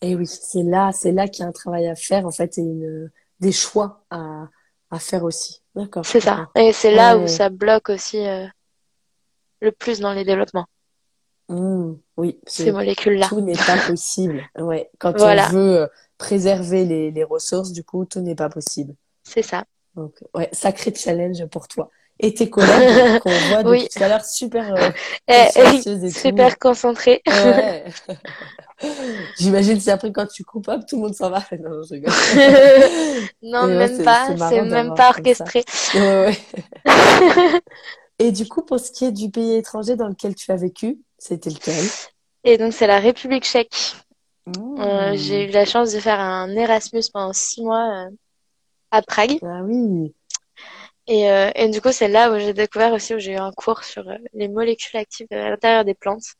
[0.00, 2.56] Et oui, c'est là, c'est là qu'il y a un travail à faire, en fait,
[2.58, 3.10] et une,
[3.40, 4.48] des choix à,
[4.90, 5.62] à faire aussi.
[5.74, 6.04] D'accord.
[6.06, 6.48] C'est ça.
[6.56, 7.24] Et c'est là Ouais.
[7.24, 8.46] où ça bloque aussi euh,
[9.60, 10.66] le plus dans les développements,
[11.48, 13.26] Mmh, oui, ces molécules-là.
[13.28, 14.40] tout n'est pas possible.
[14.58, 14.88] Ouais.
[15.00, 15.48] Quand Voilà.
[15.48, 15.86] on veut euh,
[16.16, 18.94] préserver les, les ressources, du coup, tout n'est pas possible.
[19.24, 19.64] C'est ça.
[19.96, 21.90] Donc, ouais, sacré challenge pour toi.
[22.22, 23.88] Et tes collègues qu'on voit depuis Oui.
[23.88, 24.90] tout à l'heure super euh,
[25.26, 27.22] Eh, consciencieuses et super concentré.
[27.26, 27.84] Ouais.
[29.38, 31.42] J'imagine si après quand tu coupes hop, tout le monde s'en va.
[31.58, 32.12] Non, non, je rigole.
[33.42, 34.36] non, ouais, même pas.
[34.50, 35.64] c'est même pas orchestré.
[35.94, 36.38] Ouais.
[38.18, 40.98] Et du coup, pour ce qui est du pays étranger dans lequel tu as vécu,
[41.18, 41.84] c'était lequel?
[42.44, 43.94] Et donc, c'est la République tchèque.
[44.46, 44.80] Mmh.
[44.80, 48.10] Euh, j'ai eu la chance de faire un Erasmus pendant six mois euh,
[48.90, 49.38] à Prague.
[49.42, 50.14] Ah oui.
[51.10, 53.50] Et, euh, et du coup, c'est là où j'ai découvert aussi, où j'ai eu un
[53.50, 56.36] cours sur euh, les molécules actives à l'intérieur des plantes.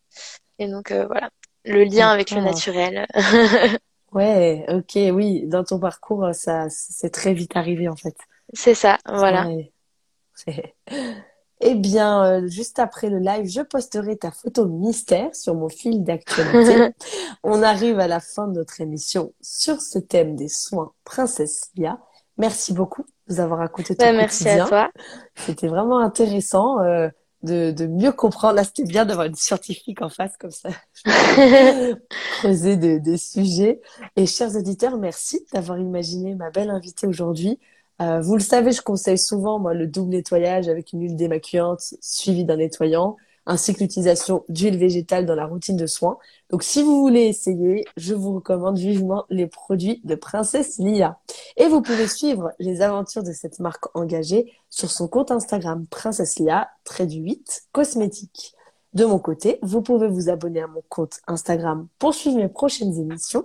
[0.60, 1.28] Et donc, euh, voilà,
[1.64, 3.06] le lien avec le naturel.
[4.12, 5.46] Ouais, ok, oui.
[5.46, 8.16] Dans ton parcours, ça, c'est très vite arrivé en fait.
[8.52, 9.46] C'est ça, voilà.
[9.46, 9.72] Ouais.
[11.62, 16.02] Eh bien, euh, juste après le live, je posterai ta photo mystère sur mon fil
[16.02, 16.94] d'actualité.
[17.44, 22.00] On arrive à la fin de notre émission sur ce thème des soins Princesse Lia.
[22.40, 24.90] Merci beaucoup de nous avoir raconté ton Bah, merci à toi.
[25.36, 27.08] C'était vraiment intéressant euh,
[27.42, 28.54] de, de mieux comprendre.
[28.54, 30.70] Là, c'était bien d'avoir une scientifique en face comme ça.
[32.38, 33.80] creuser de- des sujets.
[34.16, 37.58] Et chers auditeurs, merci d'avoir imaginé ma belle invitée aujourd'hui.
[38.00, 41.82] Euh, vous le savez, je conseille souvent moi le double nettoyage avec une huile démaquillante
[42.00, 43.16] suivie d'un nettoyant,
[43.46, 46.18] ainsi que l'utilisation d'huile végétale dans la routine de soins.
[46.50, 51.18] Donc, si vous voulez essayer, je vous recommande vivement les produits de Princesse Lia.
[51.56, 56.38] Et vous pouvez suivre les aventures de cette marque engagée sur son compte Instagram Princesse
[56.38, 58.54] Lia, trait du 8, cosmétique.
[58.92, 62.98] De mon côté, vous pouvez vous abonner à mon compte Instagram pour suivre mes prochaines
[62.98, 63.44] émissions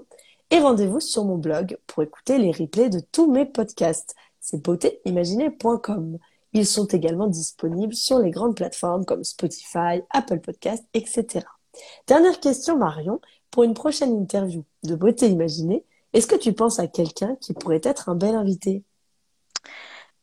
[0.52, 4.16] et rendez-vous sur mon blog pour écouter les replays de tous mes podcasts.
[4.40, 6.20] C'est beautéimaginée.com.
[6.56, 11.46] Ils sont également disponibles sur les grandes plateformes comme Spotify, Apple Podcasts, etc.
[12.08, 13.20] Dernière question, Marion.
[13.52, 15.84] Pour une prochaine interview de Beauté Imaginée,
[16.14, 18.84] est-ce que tu penses à quelqu'un qui pourrait être un bel invité?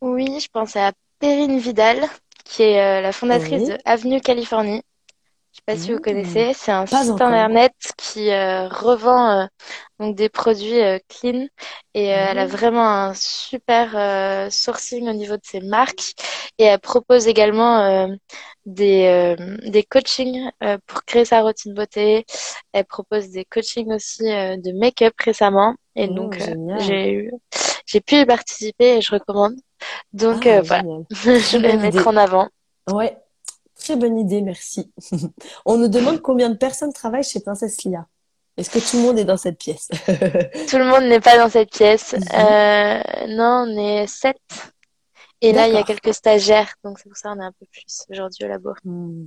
[0.00, 2.00] Oui, je pense à Perrine Vidal,
[2.44, 4.82] qui est euh, la fondatrice de Avenue Californie.
[5.52, 6.00] Je sais pas si vous mmh.
[6.00, 9.46] connaissez, c'est un site internet qui euh, revend euh,
[10.00, 11.46] donc des produits clean
[11.92, 12.50] et elle a mmh.
[12.50, 16.14] vraiment un super sourcing au niveau de ses marques
[16.58, 18.08] et elle propose également
[18.64, 19.36] des
[19.66, 20.50] des coachings
[20.86, 22.24] pour créer sa routine beauté.
[22.72, 26.38] Elle propose des coachings aussi de make-up récemment et mmh, donc
[26.78, 27.30] j'ai eu
[27.84, 29.56] j'ai pu y participer et je recommande.
[30.14, 32.48] Donc ah, voilà, je vais mettre en avant.
[32.90, 33.16] Ouais,
[33.82, 34.92] très bonne idée, merci.
[35.66, 38.06] on nous demande combien de personnes travaillent chez Princesse Lia.
[38.56, 39.88] Est-ce que tout le monde est dans cette pièce?
[40.68, 42.14] Tout le monde n'est pas dans cette pièce.
[42.14, 44.36] Euh, non, on est sept.
[45.40, 47.66] Et là, il y a quelques stagiaires, donc c'est pour ça qu'on est un peu
[47.72, 48.74] plus aujourd'hui au labo.
[48.84, 49.24] Hmm.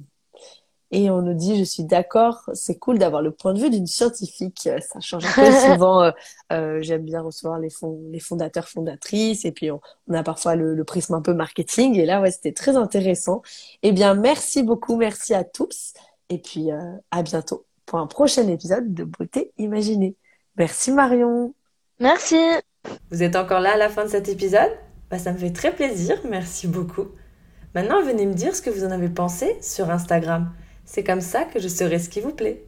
[0.91, 3.87] Et on nous dit, je suis d'accord, c'est cool d'avoir le point de vue d'une
[3.87, 4.69] scientifique.
[4.79, 6.03] Ça change un peu souvent.
[6.03, 6.11] Euh,
[6.51, 9.45] euh, J'aime bien recevoir les, fond, les fondateurs, fondatrices.
[9.45, 11.97] Et puis, on, on a parfois le, le, prisme un peu marketing.
[11.97, 13.41] Et là, ouais, c'était très intéressant.
[13.83, 14.95] Eh bien, merci beaucoup.
[14.95, 15.93] Merci à tous.
[16.29, 16.79] Et puis, euh,
[17.11, 20.15] à bientôt pour un prochain épisode de Beauté Imaginée.
[20.57, 21.53] Merci Marion.
[21.99, 22.37] Merci.
[23.11, 24.71] Vous êtes encore là à la fin de cet épisode?
[25.09, 26.19] Bah, Ça me fait très plaisir.
[26.29, 27.07] Merci beaucoup.
[27.73, 30.51] Maintenant, venez me dire ce que vous en avez pensé sur Instagram.
[30.85, 32.63] C'est comme ça que je serai ce qui vous plaît.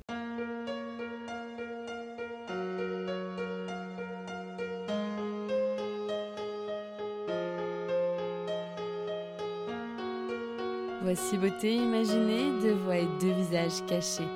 [11.03, 14.28] Voici beauté imaginée, deux voix et deux visages cachés.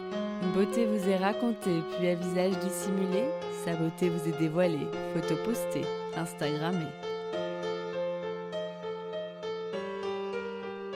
[0.41, 3.25] Une beauté vous est racontée, puis à visage dissimulé,
[3.65, 7.10] sa beauté vous est dévoilée, photo postée, Instagrammée.